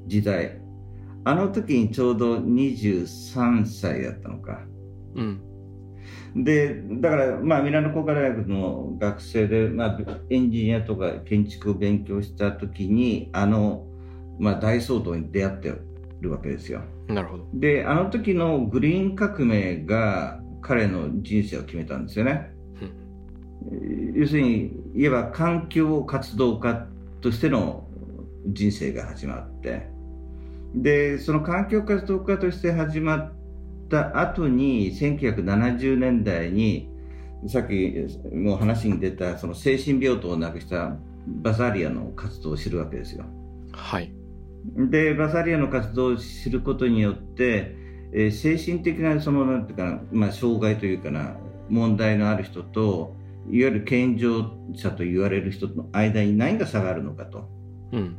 [0.07, 0.61] 時代
[1.23, 4.61] あの時にちょうど23歳だったのか。
[5.15, 5.41] うん。
[6.35, 9.97] でだから、まあ、ミラノ工科大学の学生で、まあ、
[10.29, 13.85] エンジニアとか建築を勉強した時にあの、
[14.39, 15.73] まあ、大騒動に出会って
[16.21, 16.83] るわけですよ。
[17.07, 17.47] なるほど。
[17.53, 22.53] であの時のグリーン革命が彼の人生を決めたんですよね。
[23.69, 24.13] うん。
[24.15, 26.87] 要するに言えば環境活動家
[27.19, 27.87] としての
[28.47, 29.89] 人生が始まって。
[30.73, 33.33] でその環境活動家として始まっ
[33.91, 36.89] た後に1970年代に
[37.47, 40.95] さっきもう話に出たその精神病棟を亡くした
[41.27, 43.25] バザリアの活動を知るわけですよ。
[43.73, 44.13] はい。
[44.89, 47.75] でバザリアの活動を知ることによって、
[48.13, 51.35] えー精神的なそのなんていうかな、まあ、障害というかな
[51.69, 53.15] 問題のある人と
[53.49, 57.49] いわゆる健常者と言われる人の間に何が差があるのかと
[57.91, 58.17] うん。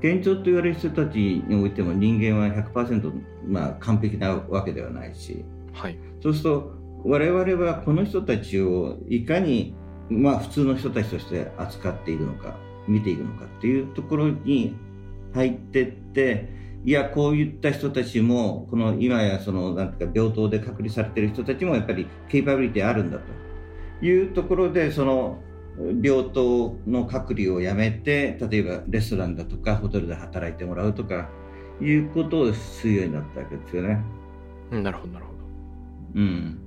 [0.00, 3.12] 健常と言われる人たちにおいても人間は100%、
[3.46, 5.98] まあ、完璧なわけではないしはい。
[6.22, 6.72] そうすると
[7.04, 9.74] 我々はこの人たちをいかに、
[10.08, 12.56] まあ、普通の人たちとして扱っているのか
[12.86, 14.76] 見ているのかっていうところに
[15.34, 16.48] 入ってって
[16.84, 25.42] いやこういった人たちもこの今やそのなんか病棟で隔離されている人たちもやっぱりケイパビリティあるんだというところでその
[26.02, 31.28] 病棟の隔離をやめて例えばレストランだとかホテルで働いてもらうとか
[31.80, 34.02] いうことをするようになったわけですよね。
[34.72, 35.38] うんなるほど、なるほど。
[36.16, 36.58] うん、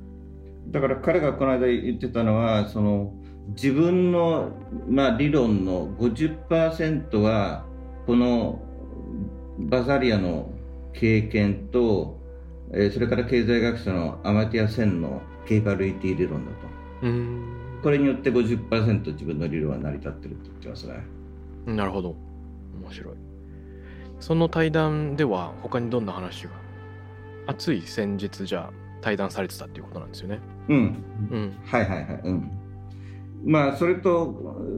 [0.72, 3.14] だから彼がこの間言ってたのはその
[3.50, 4.52] 自分の、
[4.88, 7.66] まあ、理論の50%は
[8.06, 8.62] この
[9.60, 10.52] バザリアの
[10.94, 12.20] 経験と、
[12.74, 16.58] えーそれから経済学者のアマティア・センのケイパビリティ理論だと
[17.04, 17.61] うーん。
[17.82, 21.04] これによって50%自分の理論は成り立ってるって言ってますね。
[21.66, 22.16] なるほど。
[22.82, 23.16] 面白い。
[24.20, 26.52] その対談では他にどんな話が
[27.48, 30.40] 熱い先日じゃあ対談されてたっていうことなんですよね。
[30.70, 31.54] うん、うん。
[31.66, 32.22] はいはいはい。
[32.24, 32.52] うん。
[33.44, 34.28] まあ、それと、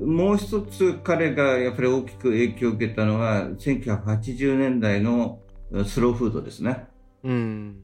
[0.06, 5.39] もう一つ彼がやっぱり大きく影響を受けたのは、1980年代の
[5.86, 6.86] スローフードですね。
[7.24, 7.83] うん。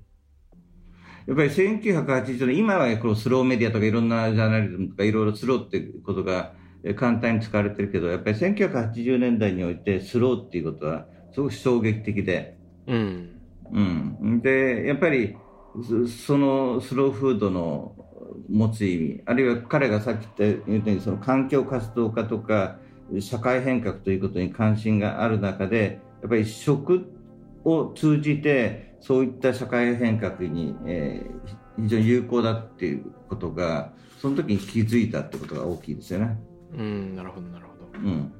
[1.29, 13.35] やっぱり1980年、今はこのスローメディアとかいろんなジャーナリズムとかいろいろスローってことがえ簡単に使われてるけど、やっぱり1980年代においてスローっていうことはすごく衝撃的で、うん。
[13.71, 15.37] うん、でやっぱり
[15.87, 17.93] そそのスローフードの
[18.49, 22.77] 持つ意味あるいは彼がさっき言ったようにその環境活動家とか
[23.19, 27.13] 社会変革ということに関心がある中でやっぱり食
[27.63, 36.37] を通じてそういった社会変革に、えー非常に有効だっていうことがその時に気づいたってことが大きいですよね。
[36.73, 37.15] うん。
[37.15, 37.99] なるほど、なるほど。
[37.99, 38.33] うん。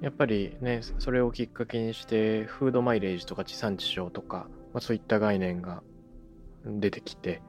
[0.00, 5.82] やっぱりね、それをきっかけにして、フードマイレージとか地産地消とか、まあ、そういった概念が
[6.64, 7.42] 出てきて、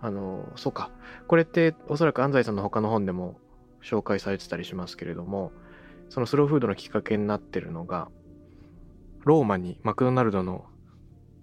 [0.00, 0.90] あの、そうか。
[1.26, 3.40] これっておそらく安西さんの他の本でも
[3.82, 5.52] 紹介されてたりしますけれども、
[6.08, 8.08] そのスローフードのきっかけになってるのが、
[9.24, 10.66] ローマにマクドナルドの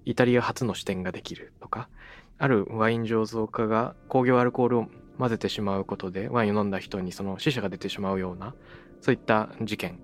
[0.06, 1.90] イタリア初の支店ができるとか、
[2.38, 4.88] あるワイン醸造家が工業アルコールを
[5.18, 8.56] 混ぜてしまうことでワインを飲んだ人にその死者が出てしまうような
[9.02, 10.00] そういった事件、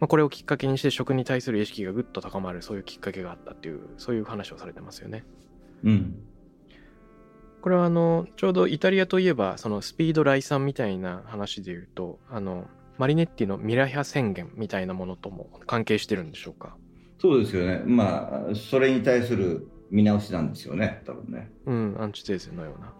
[0.00, 5.24] まあ、これをきっかけにして食に対する意識がぐっと高まるそういうきっかけがあったっていうそういう話をされてますよね。
[5.84, 6.14] うん。
[7.60, 12.66] これはあのちょうどイタリアといえばそのスピード来産みたいな話で言うとあの
[12.98, 16.76] マリネッティのミラヒャ宣言みたいなものとも関係してるんでしょうか
[17.18, 17.82] そうですよね。
[17.84, 21.50] まあ、それに対する見直しなんですよね、多分ね。
[21.66, 22.92] うんアンチテーゼのような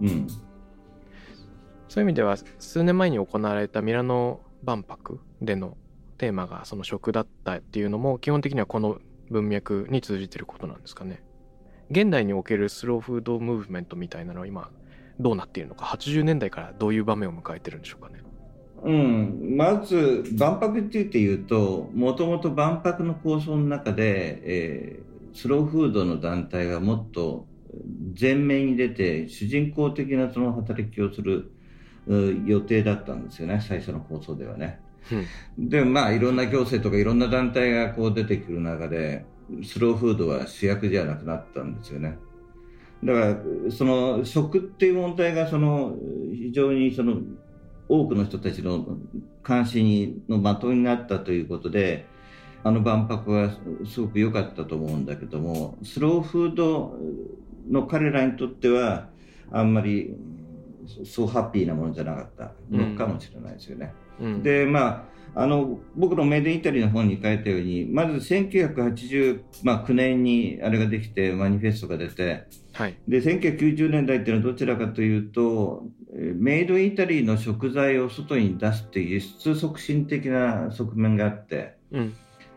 [0.00, 0.26] うん。
[1.88, 5.76] そういう意味では数年前に行われたミラノ万博での
[6.18, 8.98] テーマがその食だったっていうのも基本的にはこの
[9.30, 11.22] 文脈に通じてることなんですかね。
[11.90, 14.70] 現代におけるスローフードムーブメントみたいなのは今
[15.20, 18.20] どうなっているのか80年代からどういう場面を迎えてるんでしょうかね。
[18.82, 27.46] うん、まず万博について言うともともと万博の構想の中で、えースローフードの団体がもっと
[28.18, 31.52] 前面に出て主人公的なその働きをする
[32.06, 34.80] う予定だったんですよね最初の構想ではね。
[35.58, 39.26] でまあいろんな行政とかいろんな団体がこう出てくる中で
[39.62, 42.16] スローフードは主役じゃなくなったんですよね。
[43.04, 45.94] だからその食っていう問題がその
[46.32, 47.20] 非常にその
[47.88, 48.86] 多くの人たちの
[49.42, 52.06] 関心の的になったということで
[52.64, 53.50] あの万博は
[53.84, 56.96] すごく良かったと思うんだけどもスローフード
[57.70, 59.08] の彼らにとっては
[59.52, 60.16] あんまり
[61.04, 63.92] そうハッピーなものじゃなかったのかもしれないですよね。
[64.20, 72.96] うん、でまああの僕のメイドインイタリーの本に書いたようにまず1989年にあれができてマニフェストが出てはい。
[73.06, 82.16] で1990年代っていうのはどちらかというとえーメイドインイタリーの食材を外に出すっていう輸出促進的な側面があってうん。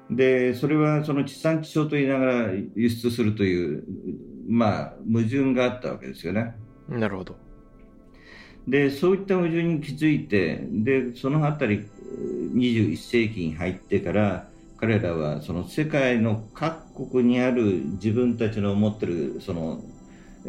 [0.10, 3.84] でそれはその地産地消と言いながら輸出するという
[4.48, 6.56] まあ矛盾があったわけですよね。
[6.88, 7.36] なるほど。
[8.70, 11.90] でそういった矛盾に気づいてでそのあたり
[12.54, 19.82] 21世紀に入ってから彼らはその世界の各国にある自分たちの持ってるその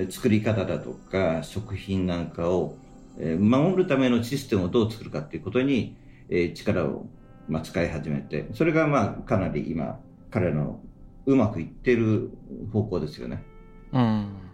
[0.09, 2.77] 作り方だとか食品なんかを
[3.19, 5.97] 守るためのシステムをどう作るかということに
[6.55, 7.07] 力を
[7.65, 9.99] 使い始めてそれがまあかなり今
[10.31, 10.81] 彼らの
[11.27, 12.31] うまくいってる
[12.73, 13.43] 方向ですよね。
[13.93, 14.50] うん。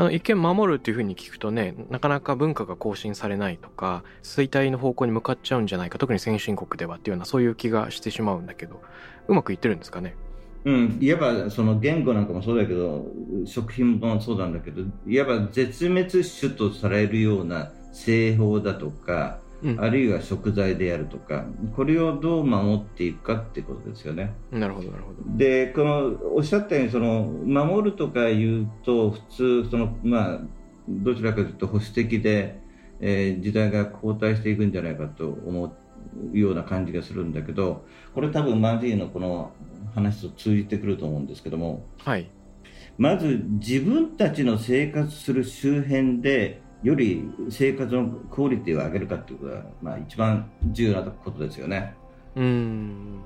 [0.00, 8.80] あの一見守るっていうふうに聞くとねなかなか文化が更新されないとか衰退の方向に向かっちゃうんじゃないか特に先進国ではっていうようなそういう気がしてしまうんだけど
[9.26, 10.14] うまくいってるんですかね？
[10.64, 13.06] うん、いわばその言語なんかもそうだけど
[13.44, 19.80] 食品もそうなんだけどいわば絶滅種とされるような製法だとかうん。
[19.80, 24.34] あるいは食材であるとかこれをどう守っていくかってことですよね。
[24.50, 25.36] なるほどなるほど。
[25.36, 29.20] でこのおっしゃったようにその守るとか言うと普
[29.64, 30.40] 通その、まあ、
[30.88, 32.60] どちらかというと保守的で、
[33.00, 35.76] えー時代が後退していくんじゃないかと思
[36.32, 39.52] うような感じがするんだけどこれ多分マンディーのこの
[39.94, 42.30] 話と通じてくると思うんですけどもはい。
[42.96, 51.94] まず自分たちの生活する周辺でより生活のクオリティを上げるかということが、まあ、一番重要なことですよね。
[52.36, 53.20] うーん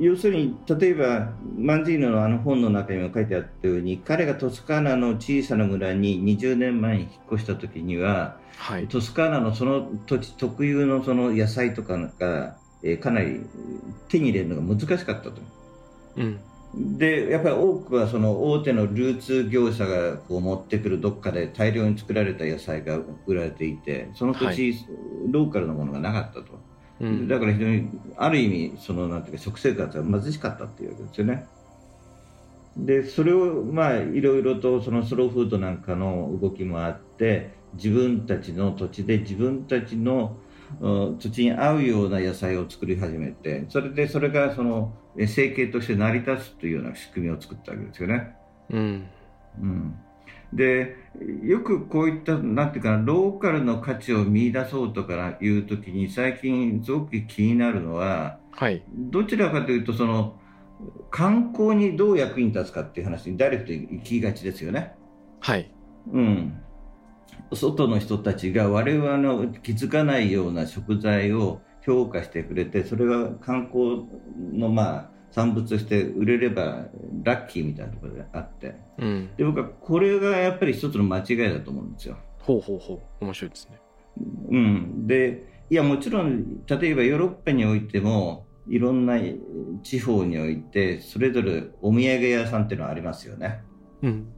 [0.00, 13.42] 要するに例えばマンジーノのあの本の中にも書いてあったように彼がトスカーナの小さな村に20年前に引っ越した時にははいトスカーナのその土地特有のその野菜とかが、えーかなり
[14.08, 15.32] 手に入れるのが難しかったと。
[16.16, 16.40] うん
[16.74, 24.74] でやっぱり多くはその大手の流通業者がこう持ってくるどっかで大量に作られた野菜が売られていてその土地、
[25.30, 26.58] ローカルのものがなかったと。
[27.00, 31.46] うんだから非常にある意味そのなんていうか食生活が貧しかったっていうわけですよね。
[32.76, 40.47] でそれをまあいろいろとそのスローフードなんかの動きもあって自分たちの土地で自分たちのうん
[40.80, 48.34] 土地に合うような野菜を作り始めてそれでそれがそのえ生計として成り立つというような仕組みを作ったわけですよね。
[48.70, 49.08] うん。
[49.60, 49.98] うん、
[50.52, 50.96] で
[51.42, 58.82] よくこういったなんていうかなローカルの価値を見出そうとかいうときに最近すごく気になるのははい。
[58.92, 60.38] どちらかというとその
[61.10, 64.94] 観光にどう役に立つかっていう話にダイレクトに行きがちですよね。
[65.40, 65.70] はい。
[66.12, 66.60] うん、
[67.52, 74.06] 外の人たちが我々の気づかないような食材を評価してくれてそれが観光
[74.52, 76.86] のまあ産物として売れれば
[77.22, 79.30] ラッキーみたいなところがあってうん。
[79.36, 82.16] で僕はこれがやっぱり一つの間違いだと思うんですよ。
[82.38, 83.24] ほうほうほう。
[83.24, 83.80] 面白いですね。
[84.50, 89.18] うん、でいやもちろん例えばヨーロッパにおいてもいろんな
[89.82, 93.60] 地方においてそれぞれお土産屋さんっていうのはありますよね。
[94.02, 94.32] うん。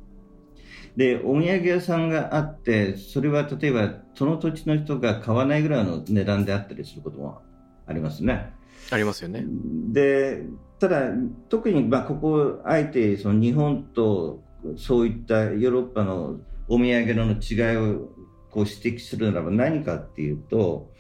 [1.01, 7.41] でお土産屋さんがあってそれは例えばその土地の人が買わないぐらいの値段であったりすることも
[7.87, 8.53] ありますね。
[8.91, 9.47] ありますよね。
[9.95, 10.45] で
[10.79, 11.05] ただ
[11.49, 14.43] 特にまあここあえてその日本と
[14.77, 16.39] そういったヨーロッパの
[16.69, 18.11] お土産の違いを
[18.51, 20.91] こう指摘するならば何かっていうと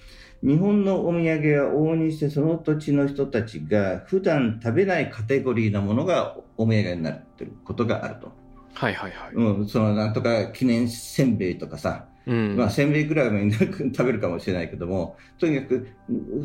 [0.42, 8.39] 日本のお土産は往々にしてその土地の人たちが普段食べないカテゴリーなものがお土産になってることがあると。
[8.80, 9.34] はいはいはい。
[9.34, 12.56] うん、そのなんとか記念せんべいとかさ、うん。
[12.56, 15.88] まあ、せんべいぐらいはみんな食べるかもしれないけどもとにかく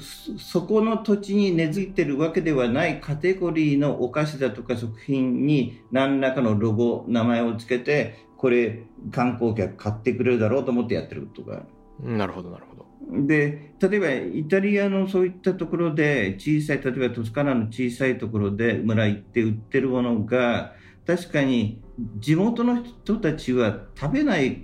[0.02, 8.84] そそこの土地に根付いてるわけではないカテゴリーのお菓子だとか食品に何らかのロゴ名前をつけてこれ
[9.14, 12.18] 観光客買ってくれるだろうと思ってやってることがある。
[12.18, 12.86] なるほどなるほど。
[13.28, 20.74] で例えばイタリアのそういったところで小さい例えばトスカナの小さいところで村行って売ってるものが
[21.08, 21.85] 確かに
[22.18, 24.62] 地元の人たちは食べない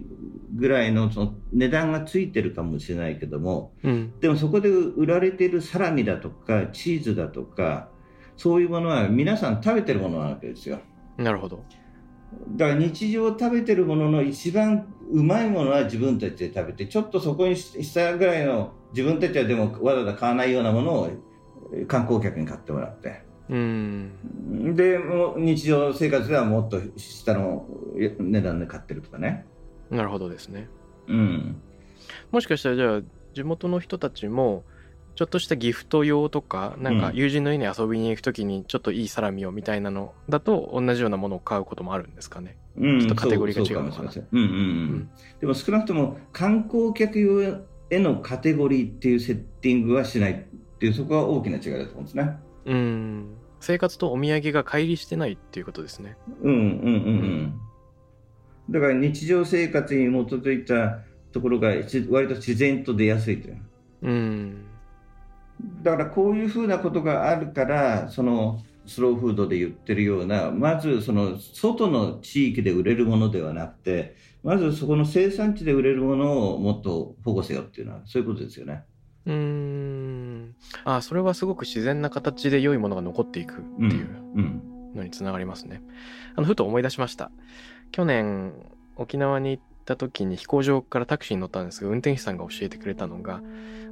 [0.53, 4.19] ぐらいのその値段がついてるかもしれないけどもうん。
[4.19, 7.89] でもそこで売られているサラミだとかチーズだとか
[8.36, 10.79] そういうものは皆さん食べてるものなわけですよ。
[11.17, 11.63] なるほど。
[12.55, 24.76] だから日常食べてるものの一番うまいものは自分たちで食べてちょっとそこにしたぐらいの自分たちはでもわざわざ買わないようなものをえー観光客に買ってもらってうん。
[24.76, 27.68] でもう日常生活ではもっと下の
[27.99, 29.45] え値段で買ってるとかね
[29.89, 30.70] なるほどですね。
[31.08, 31.62] うん
[32.32, 33.02] もしかしたらじゃあ
[33.34, 34.64] 地元の人たちも
[35.16, 42.58] ちょっとしたギフト用とかなんかうん友人の家に遊びに行くときにちょっといいサラミをみたいなのだと同じようなものを買うこともあるんですかね。
[42.78, 44.32] うんちょっとカテゴリーが違うそのかな
[45.41, 47.41] でも少なくとも観光客用
[47.89, 53.40] へのカテゴリーっていうセッティングはしないっていうそこは大きな違いだと思うんですねうん。
[53.62, 56.18] 生活とお土産が乖離してないっていうことですね。
[56.41, 56.91] うんうんうんう
[57.38, 57.62] ん。
[58.70, 60.99] だから日常生活に基づいた
[61.32, 63.62] ところがし割と自然と出やすいという。
[64.01, 64.66] うん。
[65.84, 78.86] だからこういうふうなことがあるから、そのスローフードで言ってるような、まずその外の地域で売れるものではなくて、まずそこの生産地で売れるものをもっと保護せよっていうのは、そういうことですよね。
[79.26, 80.55] うーん。
[80.84, 84.61] あ、それはすごく自然な形で良いものが残っていくっていううん。
[84.95, 85.82] のにつながりますね。
[86.36, 87.32] あの、ふと思い出しました。
[87.91, 88.53] 去年、
[88.95, 93.41] 沖縄に行った時に飛行場からタクシーに乗ったんですが、運転手さんが教えてくれたのが、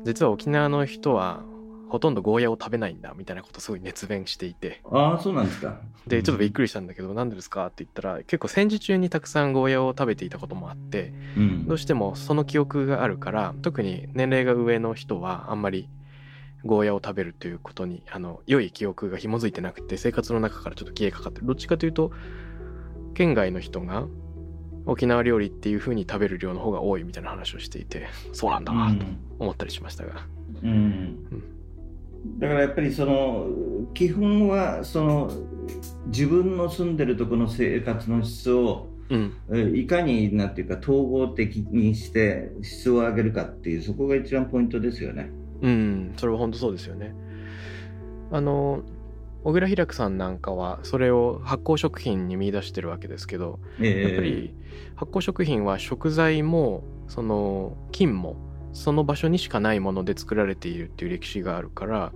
[0.05, 1.43] 実は沖縄の人は
[1.89, 5.79] ほとんどゴーヤを食べないんだみたいなことすごい熱弁していて、ああ、そうなんですか。
[6.07, 11.67] で、ちょっとびっくりしたんだけど、なんでですかって言ったら、結構戦時中にたくさんゴーヤを食べていたこともあって、うん。
[11.67, 15.89] どうしてもその記憶があるから特に年齢が上の人はあんまり
[16.65, 21.47] ゴーヤを食べるということにあの良い記憶が紐づいてなくて生活の中からちょっと消えかかってる。
[21.47, 22.11] どっちかというと
[23.13, 24.05] 県外の人が
[24.85, 29.05] 沖縄料理っていう風に食べる量の方が多いみたいな話をしていてそうなんだなと
[29.37, 30.25] 思ったりしましたが。
[30.63, 31.58] うん
[32.39, 33.47] だからやっぱりその
[33.93, 35.31] 基本はその
[36.07, 39.33] 自分の住んでるところの生活の質をうん。
[39.51, 45.31] えいかになんていうか統合的にして質を上げるかっていうそこが一番ポイントですよね。
[45.61, 46.13] うん。
[46.17, 47.13] それは本当そうですよね。
[48.31, 48.83] あの
[49.43, 54.03] 小倉平久さんなんかはそれを発酵食品に見出してるわけですけどえ。
[54.03, 54.53] やっぱり
[54.95, 58.35] 発酵食品は食材もその菌も
[58.73, 62.11] その場所にしかないもので作られているっていう歴史があるから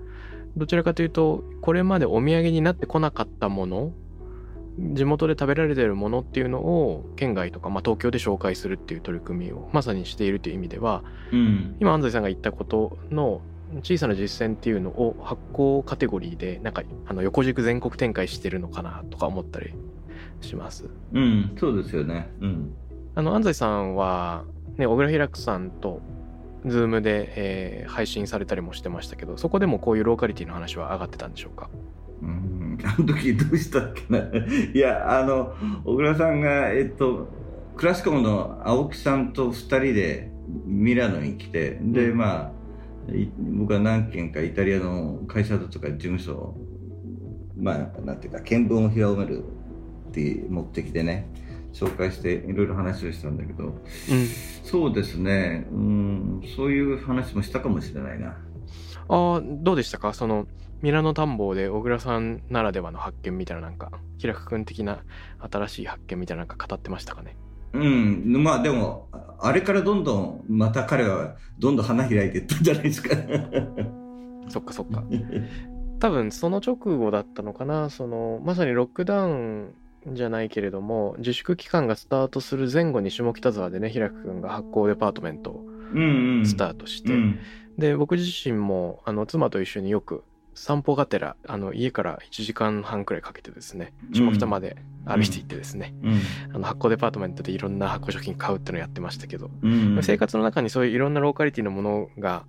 [0.56, 3.92] どちらかというとこれまでお土産になってこなかったもの
[4.78, 13.42] 地元で食べられているものっていうのを県外とか、まあ、東京で紹介するっていう取り組みをまさにしているという意味ではうん今安西さんが言ったことの
[13.82, 19.74] 小さな実践っていうのを発酵カテゴリーでなんかあの横軸全国展開してるのかなとか思ったり
[20.42, 20.86] します。
[21.14, 22.30] うん、そうですよね。
[22.42, 22.74] うん
[23.16, 24.44] あの安西さんは、
[24.78, 26.02] ね、小倉平久さんと
[26.66, 31.70] Zoom で、えー配信されたりもしてましたけどそこでもこういうローカリティの話は上がってたんでしょうか？
[32.22, 34.20] うん、 あの時どうしたっけな。
[34.74, 35.54] いや、あの、
[35.84, 37.28] 小倉さんが、えっと、
[37.76, 40.32] クラシコムの青木さんと2人で
[40.66, 42.18] ミラノに来て、で、うん。
[42.18, 42.54] ま
[43.10, 46.58] あ、い僕は何軒かイタリアの会社だとか事務所を、
[47.58, 49.44] まあ、なんていうか、見聞を広める
[50.10, 51.28] っていう目的でね、
[51.74, 53.74] 紹介していろいろ話をしたんだけど、うん。
[54.64, 58.38] そうですね、うん、そういう話もしたかもしれないな。
[59.10, 60.14] ああ、どうでしたか？
[60.14, 60.48] その、
[60.82, 65.04] ミラノ探訪で小倉さんならではの発見みたいななんか、平久君的な
[65.52, 67.36] 新しい発見みたいななんか語ってましたかね？
[67.74, 69.10] うん、まあでも、
[69.40, 73.16] あれからどんどん、また彼はどんどん花開いていったんじゃないですか。
[74.48, 75.04] そっかそっか。
[76.00, 77.90] 多分その直後だったのかな？
[77.90, 79.74] そのまさにロックダウン
[80.08, 86.46] じゃないけれども自粛期間がスタートする前後に下北沢でね平久君が発行デパートメントをうんうん。
[86.46, 87.40] スタートして、うん。
[87.78, 90.24] で僕自身もあの妻と一緒によく
[90.54, 96.22] 散歩がてらあの家から1時間半くらいかけてですね下北まで歩いて行ってですね、うん。
[96.56, 102.46] あの発行デパートメントでいろんな発酵食品買うっていうのをやってましたけど、うん生活の中にそういういろんなローカリティのものが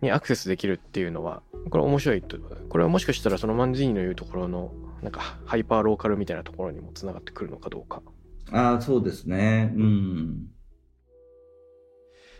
[0.00, 2.38] にアクセスできるっていうのはこれ面白いと
[2.68, 4.72] これはもしかしたらそのマンジーニの言うところの
[5.04, 8.02] なんかハイパーローカルみたいなところにもつながってくるのかどうか
[8.50, 9.72] ああ、そうですね。
[9.76, 10.46] うん。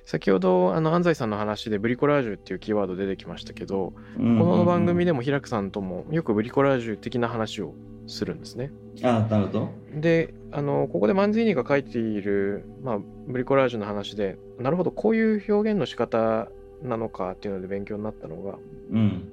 [0.07, 7.75] 先ほどあの安西さんの話でブリコラージュっていうキーワード出てきましたけど、ここの番組でも平久さんともよくブリコラージュ的な話を
[8.07, 8.71] するんですね
[9.03, 9.69] ああ、なるほど。
[9.95, 16.49] であのここでマンジーニが書いている、まあ、ブリコラージュの話でなるほどこういう表現の仕方
[16.83, 18.59] なのかっていうので勉強になったのが
[18.93, 19.33] うん。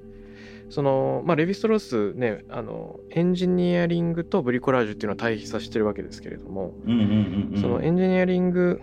[0.71, 7.61] その、まあ、レヴィストロースねあのエンジニアリングとブリコラージュっていうのは対比させてるわけですけれども、うんうんうんうん。
[7.61, 8.81] そのエンジニアリング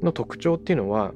[0.00, 1.12] の特徴っていうのは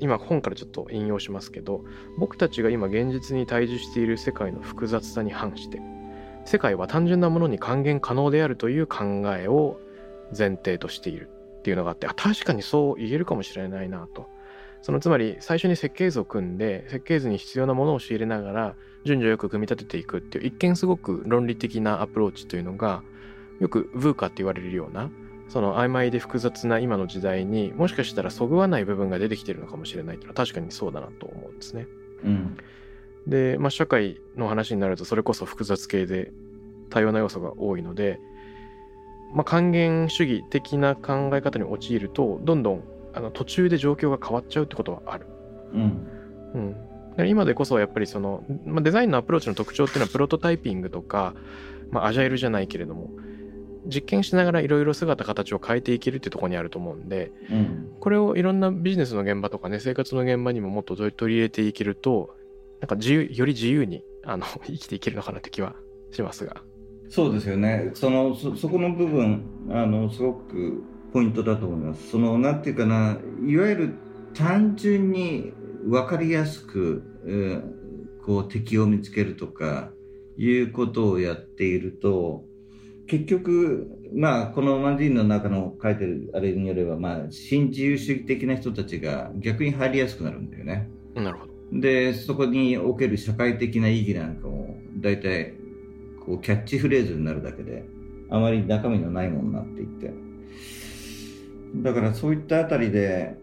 [0.00, 1.84] 今本からちょっと引用しますけど
[2.18, 5.80] 僕たちが今現実に対峙している世界の複雑さに反して
[6.44, 9.78] 世界は単純なものに還元可能であるという考えを
[10.36, 11.28] 前提としている
[11.58, 14.26] っていうのがあってあ確かにそう言えるかもしれないなと
[14.82, 18.74] そのつまり最初に設計図を組んで設計図に必要なものを仕入れながら
[19.04, 23.02] 順序よく組み立てていくっていう一見すごく論理的なアプローチというのが
[23.60, 25.10] よく VUCA って言われるような
[25.48, 31.86] その曖昧で複雑な今の時代にもしかしたらそぐわない部分が出てきてるのかもしれないっていうのは確かにそうだなと思うんですね。
[32.24, 32.56] うん。
[33.26, 36.32] で、まあ、社会の話になるとそれこそ複雑系で
[36.88, 38.20] 多様な要素が多いので、
[39.34, 45.26] まあ、還元主義的な考え方に陥るとどんどんあの途中で状況が変わっちゃうってことはある。
[45.72, 46.06] うん。
[46.54, 46.76] うん、
[47.16, 51.34] で今でこそやっぱりその、まあ、デザインのアプローチの特徴っていうのはプロトタイピングとか、
[51.90, 53.10] まあ、アジャイルじゃないけれども
[53.86, 57.92] 実験しながらいろいろ姿形を変えていけるってところにあると思うんでうん。
[58.00, 62.34] これをいろんなビジネスの現場とかね生活の現場にももっと取り取り入れていけると
[62.80, 65.74] なんか自由より自由にあの 生きていけるのかなって気は
[66.10, 66.62] しますが。
[67.08, 67.90] そうですよね。
[67.94, 72.10] その、そ、そこの部分、あの、すごくポイントだと思います。
[72.10, 73.94] その、なんていうかな、いわゆる
[74.34, 75.52] 単純に
[75.84, 77.80] 分かりやすく、えー
[78.24, 79.90] こう敵を見つけるとか、
[80.36, 82.44] いうことをやっていると、
[83.06, 90.88] 結局、まあ、このマンディーンの中の書いてるあれによれば、まあ、新自由主義的な人たちが逆に入りやすくなるんだよね。
[91.14, 91.80] なるほど。
[91.80, 95.54] で、そこにおける社会的な意義なんかも、大体、
[96.24, 97.84] こう、キャッチフレーズになるだけで、
[98.30, 100.12] あまり中身のないものになっていって。
[101.76, 103.34] だからそういったあたりで、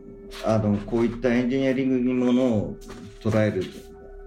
[0.45, 2.77] あの、こういったエンジニアリングにものを
[3.21, 3.63] 捉える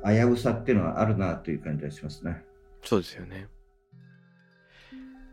[0.04, 2.42] 危うさっていうのはあるなという感じがしますね。
[2.82, 3.46] そうですよね。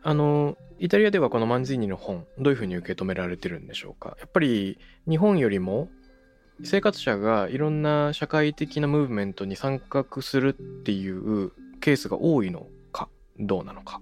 [0.03, 4.77] あのイタリアではこのマンズィーニの本どういうふうに受け止められてるんでしょうかやっぱり
[5.09, 5.89] 日本よりも
[6.63, 11.51] 生活者がいろんな社会的なムーブメントに参画するっていう
[11.81, 13.09] ケースが多いのか
[13.39, 14.01] どうなのか。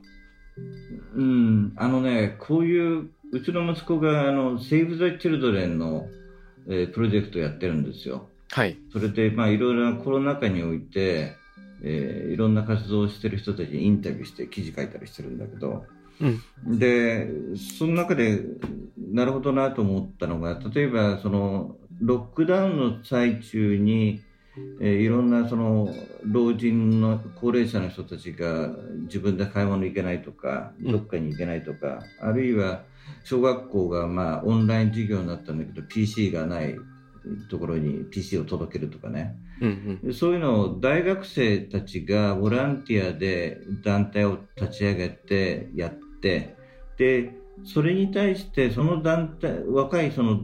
[1.16, 6.08] うん、あのね、こういう、うちの息子が、あの、Save the Children の、
[6.68, 8.30] えープロジェクトをやってるんですよ。
[8.52, 8.78] はい。
[8.92, 11.36] それで、まあ、いろいろなコロナ禍において、
[11.84, 15.86] えーいろんな活動をしてる人たちにインタビューして記事書いたりしてるんだけど、
[16.66, 17.28] で、
[17.78, 18.42] その中で、
[19.12, 24.22] なるほどなと思ったのが、例えば、その、ロックダウンの最中に、
[24.82, 25.90] えーいろんなその
[26.24, 28.70] 老人の高齢者の人たちが
[29.04, 32.84] 自分で買い物行けないとか、うんどっかに行けないとか、あるいは
[33.24, 36.76] 小学校がまあオンライン授業になったんだけど PC がない
[37.50, 40.08] ところに PC を届けるとかね、うんうん。
[40.08, 46.56] でそういうのを大学生たちがボランティアで団体を立ち上げてやって、
[46.98, 47.34] で、
[47.64, 50.42] それに対してその団体、若いその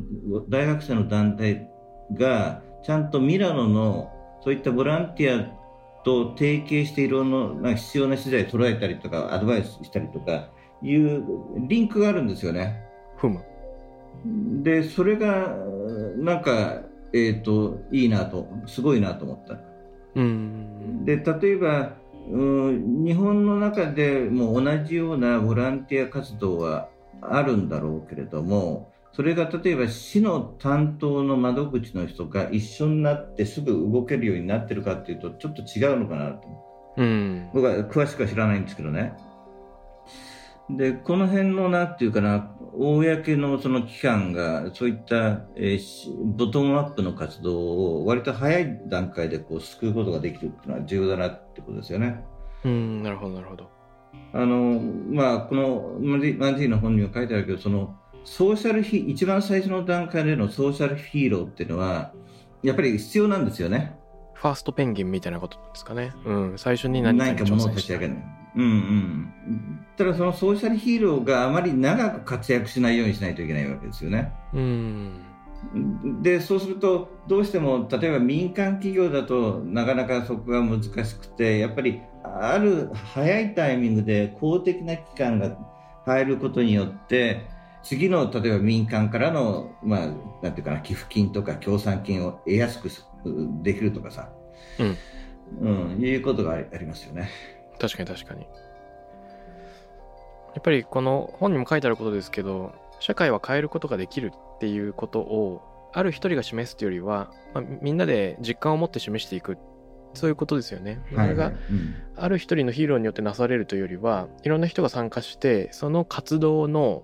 [0.49, 1.68] 大学生の団体
[2.14, 4.12] がちゃんとミラノの
[4.44, 10.50] そういったボランティアと提携していろんな必要な資材を捉えたりとかアドバイスしたりとか
[10.82, 11.24] いう
[11.68, 12.84] リンクがあるんですよね。
[13.18, 13.44] ふむ。
[14.64, 15.56] で、それが
[16.18, 16.82] なんか、
[17.14, 19.60] えっ、と、いいなと、すごいなと思った。
[20.16, 21.06] うん。
[21.06, 21.94] で例えば
[22.30, 26.90] うん日本の中でも同じようなボランティア活動は
[27.22, 36.47] あるんだろうけれども、それが例えば市の担当の窓口の人が一緒になってすぐ動けるようになってるかっていうと、ちょっと違うのかなと。
[36.97, 37.49] うん。
[37.53, 39.14] 僕は詳しくは知らないんですけどね。
[40.70, 52.24] で、この辺のなんていうかな、公のその機関がそういった、えー、ボトムアップの活動を割と早い段階でこう救うことができるっていうのは重要だなってことですよね。
[52.64, 53.70] うん、なるほど、なるほど。
[54.34, 62.14] あの、まあ、このマンディの本には書いてあるけど、その、ソーシャルヒ一番最初の段階でのソーシャルヒーローっていうのは、
[62.64, 63.96] やっぱり必要なんですよね。
[64.34, 66.14] ファーストペンギンみたいなことですかね。
[66.26, 68.16] うん、最初に何かものを立ち上げる。
[68.56, 69.34] うんうん。
[69.96, 74.32] ただそのソーシャルヒーローがあまり長く活躍しないようにしないといけないわけですよね。
[74.54, 75.22] うん。
[76.22, 85.56] でそうするとどうしても例えば民間企業だとなかなかそこが難しくてやっぱりある早いタイミングで公的な機関が
[86.06, 87.46] 入ることによって
[87.84, 90.08] 次の例えば民間からの、まあ、
[90.42, 92.90] なんていうかな寄付金とか協賛金を得やすく
[93.64, 94.30] できるとかさ、
[94.80, 97.30] うん、うん、いうことがありますよね。
[97.80, 98.42] 確かに確かに。
[100.54, 105.62] やっぱりこの本にも書いてあることですけど社会は変えることができるっていうことを
[105.94, 109.58] ある一人が示すというよりは、まあ、みんなで実感を持って示していく
[110.14, 111.00] そういうことですよね。
[111.10, 111.54] それが
[112.18, 117.04] ある一人のヒーローによってなされるというよりはいろんな人が参加してその活動の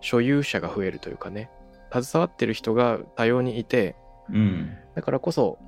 [0.00, 1.50] 所有者が増えるというかね
[1.92, 3.96] 携わってる人が多様にいて、
[4.30, 5.58] うん、だからこそ、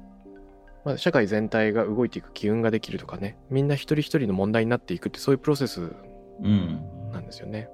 [0.85, 5.93] まあ、社会全体が動いていく機運ができるとかねみんな一人一人の問題になっていくってそういうプロセス
[7.13, 7.69] なんですよね。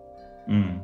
[0.49, 0.83] うん、うん、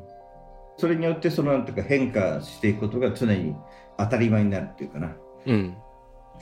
[0.77, 3.55] それによってそのなんていうか変化していくことが常に
[3.99, 5.17] 当たり前になるっていうかな。
[5.47, 5.77] うん